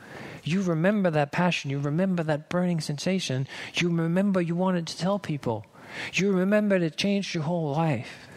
You 0.42 0.62
remember 0.62 1.10
that 1.10 1.32
passion. 1.32 1.70
You 1.70 1.78
remember 1.78 2.22
that 2.24 2.48
burning 2.48 2.80
sensation. 2.80 3.46
You 3.74 3.88
remember 3.88 4.40
you 4.40 4.56
wanted 4.56 4.86
to 4.88 4.98
tell 4.98 5.18
people. 5.18 5.66
You 6.12 6.32
remember 6.32 6.76
it 6.76 6.96
changed 6.96 7.34
your 7.34 7.44
whole 7.44 7.72
life. 7.72 8.28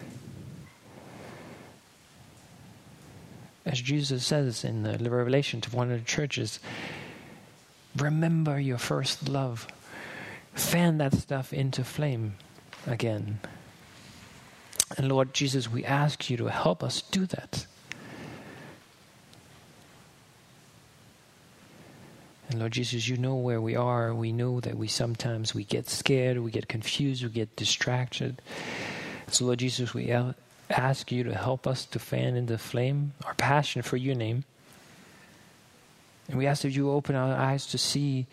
As 3.66 3.80
Jesus 3.80 4.24
says 4.24 4.64
in 4.64 4.82
the 4.82 5.10
Revelation 5.10 5.60
to 5.62 5.76
one 5.76 5.90
of 5.90 5.98
the 5.98 6.04
churches, 6.04 6.60
remember 7.96 8.58
your 8.58 8.78
first 8.78 9.28
love. 9.28 9.68
Fan 10.54 10.98
that 10.98 11.14
stuff 11.14 11.52
into 11.52 11.84
flame 11.84 12.34
again. 12.86 13.40
And 14.96 15.08
Lord 15.08 15.32
Jesus, 15.34 15.70
we 15.70 15.84
ask 15.84 16.28
you 16.30 16.36
to 16.38 16.46
help 16.46 16.82
us 16.82 17.02
do 17.02 17.26
that. 17.26 17.66
And 22.48 22.58
Lord 22.58 22.72
Jesus, 22.72 23.06
you 23.06 23.16
know 23.16 23.36
where 23.36 23.60
we 23.60 23.76
are. 23.76 24.12
We 24.12 24.32
know 24.32 24.58
that 24.58 24.76
we 24.76 24.88
sometimes 24.88 25.54
we 25.54 25.62
get 25.62 25.88
scared, 25.88 26.38
we 26.38 26.50
get 26.50 26.66
confused, 26.66 27.22
we 27.22 27.30
get 27.30 27.54
distracted. 27.54 28.42
So 29.28 29.44
Lord 29.44 29.60
Jesus, 29.60 29.94
we 29.94 30.12
ask 30.68 31.12
you 31.12 31.22
to 31.22 31.34
help 31.36 31.68
us 31.68 31.84
to 31.86 32.00
fan 32.00 32.34
into 32.34 32.58
flame 32.58 33.12
our 33.24 33.34
passion 33.34 33.82
for 33.82 33.96
your 33.96 34.16
name. 34.16 34.42
And 36.30 36.38
we 36.38 36.46
ask 36.46 36.62
that 36.62 36.70
you 36.70 36.92
open 36.92 37.16
our 37.16 37.34
eyes 37.34 37.66
to 37.66 37.76
see 37.76 38.28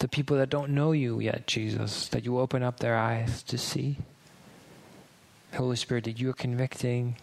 the 0.00 0.08
people 0.08 0.36
that 0.36 0.50
don't 0.50 0.72
know 0.72 0.92
you 0.92 1.18
yet, 1.18 1.46
Jesus, 1.46 2.06
that 2.08 2.22
you 2.22 2.38
open 2.38 2.62
up 2.62 2.78
their 2.78 2.94
eyes 2.94 3.42
to 3.44 3.56
see. 3.56 3.96
Holy 5.54 5.76
Spirit, 5.76 6.04
that 6.04 6.20
you 6.20 6.28
are 6.28 6.34
convicting 6.34 7.16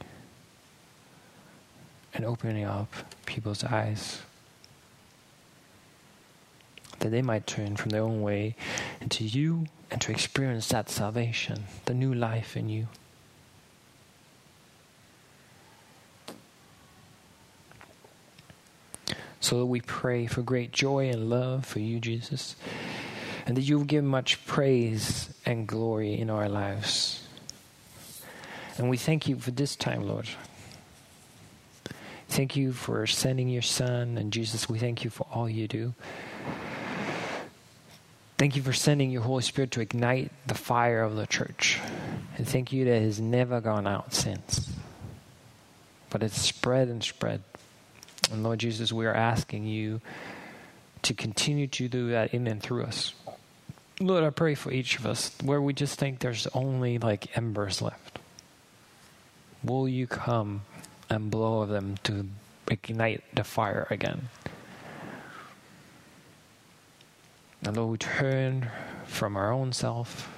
and 2.15 2.25
opening 2.25 2.65
up 2.65 2.91
people's 3.27 3.63
eyes. 3.63 4.23
That 6.99 7.09
they 7.09 7.21
might 7.21 7.45
turn 7.45 7.75
from 7.75 7.89
their 7.89 8.01
own 8.01 8.23
way 8.23 8.55
into 9.01 9.23
you 9.23 9.67
and 9.91 10.01
to 10.01 10.11
experience 10.11 10.69
that 10.69 10.89
salvation, 10.89 11.65
the 11.85 11.93
new 11.93 12.15
life 12.15 12.57
in 12.57 12.67
you. 12.67 12.87
So 19.45 19.59
that 19.59 19.67
we 19.67 19.79
pray 19.79 20.25
for 20.25 20.41
great 20.41 20.71
joy 20.71 21.11
and 21.11 21.29
love 21.29 21.67
for 21.67 21.77
you, 21.77 21.99
Jesus, 21.99 22.55
and 23.45 23.55
that 23.55 23.61
you 23.61 23.77
will 23.77 23.85
give 23.85 24.03
much 24.03 24.43
praise 24.47 25.31
and 25.45 25.67
glory 25.67 26.19
in 26.19 26.31
our 26.31 26.49
lives. 26.49 27.27
And 28.79 28.89
we 28.89 28.97
thank 28.97 29.27
you 29.27 29.35
for 29.37 29.51
this 29.51 29.75
time, 29.75 30.01
Lord. 30.07 30.27
Thank 32.27 32.55
you 32.55 32.73
for 32.73 33.05
sending 33.05 33.47
your 33.47 33.61
Son, 33.61 34.17
and 34.17 34.33
Jesus, 34.33 34.67
we 34.67 34.79
thank 34.79 35.03
you 35.03 35.11
for 35.11 35.27
all 35.31 35.47
you 35.47 35.67
do. 35.67 35.93
Thank 38.39 38.55
you 38.55 38.63
for 38.63 38.73
sending 38.73 39.11
your 39.11 39.21
Holy 39.21 39.43
Spirit 39.43 39.69
to 39.73 39.81
ignite 39.81 40.31
the 40.47 40.55
fire 40.55 41.03
of 41.03 41.17
the 41.17 41.27
church. 41.27 41.79
And 42.39 42.47
thank 42.47 42.73
you 42.73 42.85
that 42.85 42.95
it 42.95 43.03
has 43.03 43.21
never 43.21 43.61
gone 43.61 43.85
out 43.85 44.11
since, 44.11 44.73
but 46.09 46.23
it's 46.23 46.41
spread 46.41 46.87
and 46.87 47.03
spread. 47.03 47.43
And 48.31 48.43
Lord 48.43 48.59
Jesus, 48.59 48.91
we 48.91 49.05
are 49.05 49.13
asking 49.13 49.65
you 49.65 50.01
to 51.03 51.13
continue 51.13 51.67
to 51.67 51.87
do 51.87 52.09
that 52.09 52.33
in 52.33 52.47
and 52.47 52.61
through 52.61 52.83
us. 52.83 53.13
Lord, 53.99 54.23
I 54.23 54.29
pray 54.29 54.55
for 54.55 54.71
each 54.71 54.99
of 54.99 55.05
us 55.05 55.35
where 55.43 55.61
we 55.61 55.73
just 55.73 55.97
think 55.97 56.19
there's 56.19 56.47
only 56.47 56.97
like 56.97 57.37
embers 57.37 57.81
left. 57.81 58.19
Will 59.63 59.87
you 59.87 60.07
come 60.07 60.61
and 61.09 61.31
blow 61.31 61.65
them 61.65 61.95
to 62.03 62.27
ignite 62.69 63.23
the 63.33 63.43
fire 63.43 63.87
again? 63.89 64.29
And 67.63 67.77
Lord, 67.77 67.91
we 67.91 67.97
turn 67.97 68.69
from 69.05 69.37
our 69.37 69.51
own 69.51 69.71
self 69.71 70.31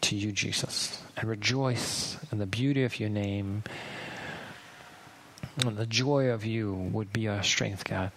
to 0.00 0.16
you, 0.16 0.32
Jesus, 0.32 1.02
and 1.16 1.28
rejoice 1.28 2.16
in 2.32 2.38
the 2.38 2.46
beauty 2.46 2.84
of 2.84 2.98
your 2.98 3.08
name 3.08 3.64
the 5.56 5.86
joy 5.86 6.28
of 6.28 6.44
you 6.44 6.72
would 6.72 7.12
be 7.12 7.28
our 7.28 7.42
strength, 7.42 7.84
God. 7.84 8.12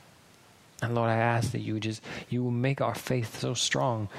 And 0.81 0.95
Lord, 0.95 1.09
I 1.09 1.17
ask 1.17 1.51
that 1.51 1.61
you 1.61 1.79
just 1.79 2.01
you 2.29 2.43
will 2.43 2.51
make 2.51 2.81
our 2.81 2.95
faith 2.95 3.39
so 3.39 3.53
strong 3.53 4.09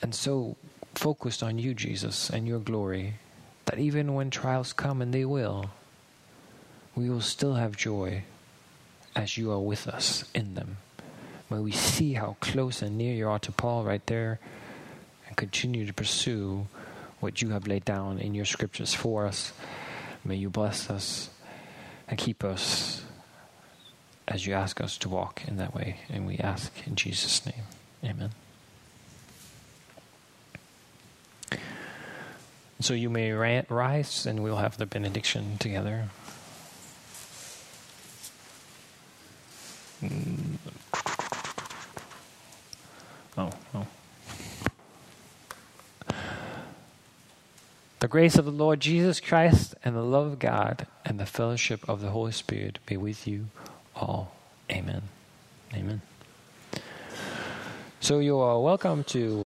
and 0.00 0.14
so 0.14 0.56
focused 0.94 1.42
on 1.42 1.58
you, 1.58 1.74
Jesus, 1.74 2.30
and 2.30 2.46
your 2.46 2.58
glory, 2.58 3.14
that 3.66 3.78
even 3.78 4.14
when 4.14 4.30
trials 4.30 4.72
come, 4.72 5.00
and 5.00 5.12
they 5.12 5.24
will, 5.24 5.70
we 6.94 7.08
will 7.08 7.20
still 7.20 7.54
have 7.54 7.76
joy 7.76 8.24
as 9.14 9.36
you 9.36 9.50
are 9.50 9.60
with 9.60 9.86
us 9.86 10.24
in 10.34 10.54
them. 10.54 10.78
May 11.50 11.58
we 11.58 11.72
see 11.72 12.14
how 12.14 12.36
close 12.40 12.82
and 12.82 12.96
near 12.96 13.14
you 13.14 13.28
are 13.28 13.38
to 13.40 13.52
Paul 13.52 13.84
right 13.84 14.04
there 14.06 14.40
and 15.28 15.36
continue 15.36 15.86
to 15.86 15.92
pursue 15.92 16.66
what 17.20 17.42
you 17.42 17.50
have 17.50 17.66
laid 17.66 17.84
down 17.84 18.18
in 18.18 18.34
your 18.34 18.46
scriptures 18.46 18.94
for 18.94 19.26
us. 19.26 19.52
May 20.24 20.36
you 20.36 20.50
bless 20.50 20.88
us 20.90 21.28
and 22.08 22.18
keep 22.18 22.44
us 22.44 23.02
as 24.28 24.46
you 24.46 24.52
ask 24.54 24.80
us 24.80 24.96
to 24.98 25.08
walk 25.08 25.42
in 25.46 25.56
that 25.56 25.74
way. 25.74 25.98
And 26.08 26.26
we 26.26 26.38
ask 26.38 26.72
in 26.86 26.96
Jesus' 26.96 27.44
name. 27.44 27.64
Amen. 28.04 28.30
So 32.80 32.94
you 32.94 33.10
may 33.10 33.32
rise 33.32 34.26
and 34.26 34.42
we'll 34.42 34.56
have 34.56 34.76
the 34.76 34.86
benediction 34.86 35.56
together. 35.58 36.08
Mm. 40.02 40.56
Oh, 43.38 43.50
oh. 43.74 43.86
The 48.02 48.08
grace 48.08 48.36
of 48.36 48.44
the 48.44 48.50
Lord 48.50 48.80
Jesus 48.80 49.20
Christ 49.20 49.76
and 49.84 49.94
the 49.94 50.02
love 50.02 50.26
of 50.26 50.38
God 50.40 50.88
and 51.04 51.20
the 51.20 51.24
fellowship 51.24 51.88
of 51.88 52.00
the 52.00 52.10
Holy 52.10 52.32
Spirit 52.32 52.80
be 52.84 52.96
with 52.96 53.28
you 53.28 53.46
all. 53.94 54.34
Amen. 54.68 55.02
Amen. 55.72 56.00
So 58.00 58.18
you 58.18 58.40
are 58.40 58.58
welcome 58.60 59.04
to 59.04 59.38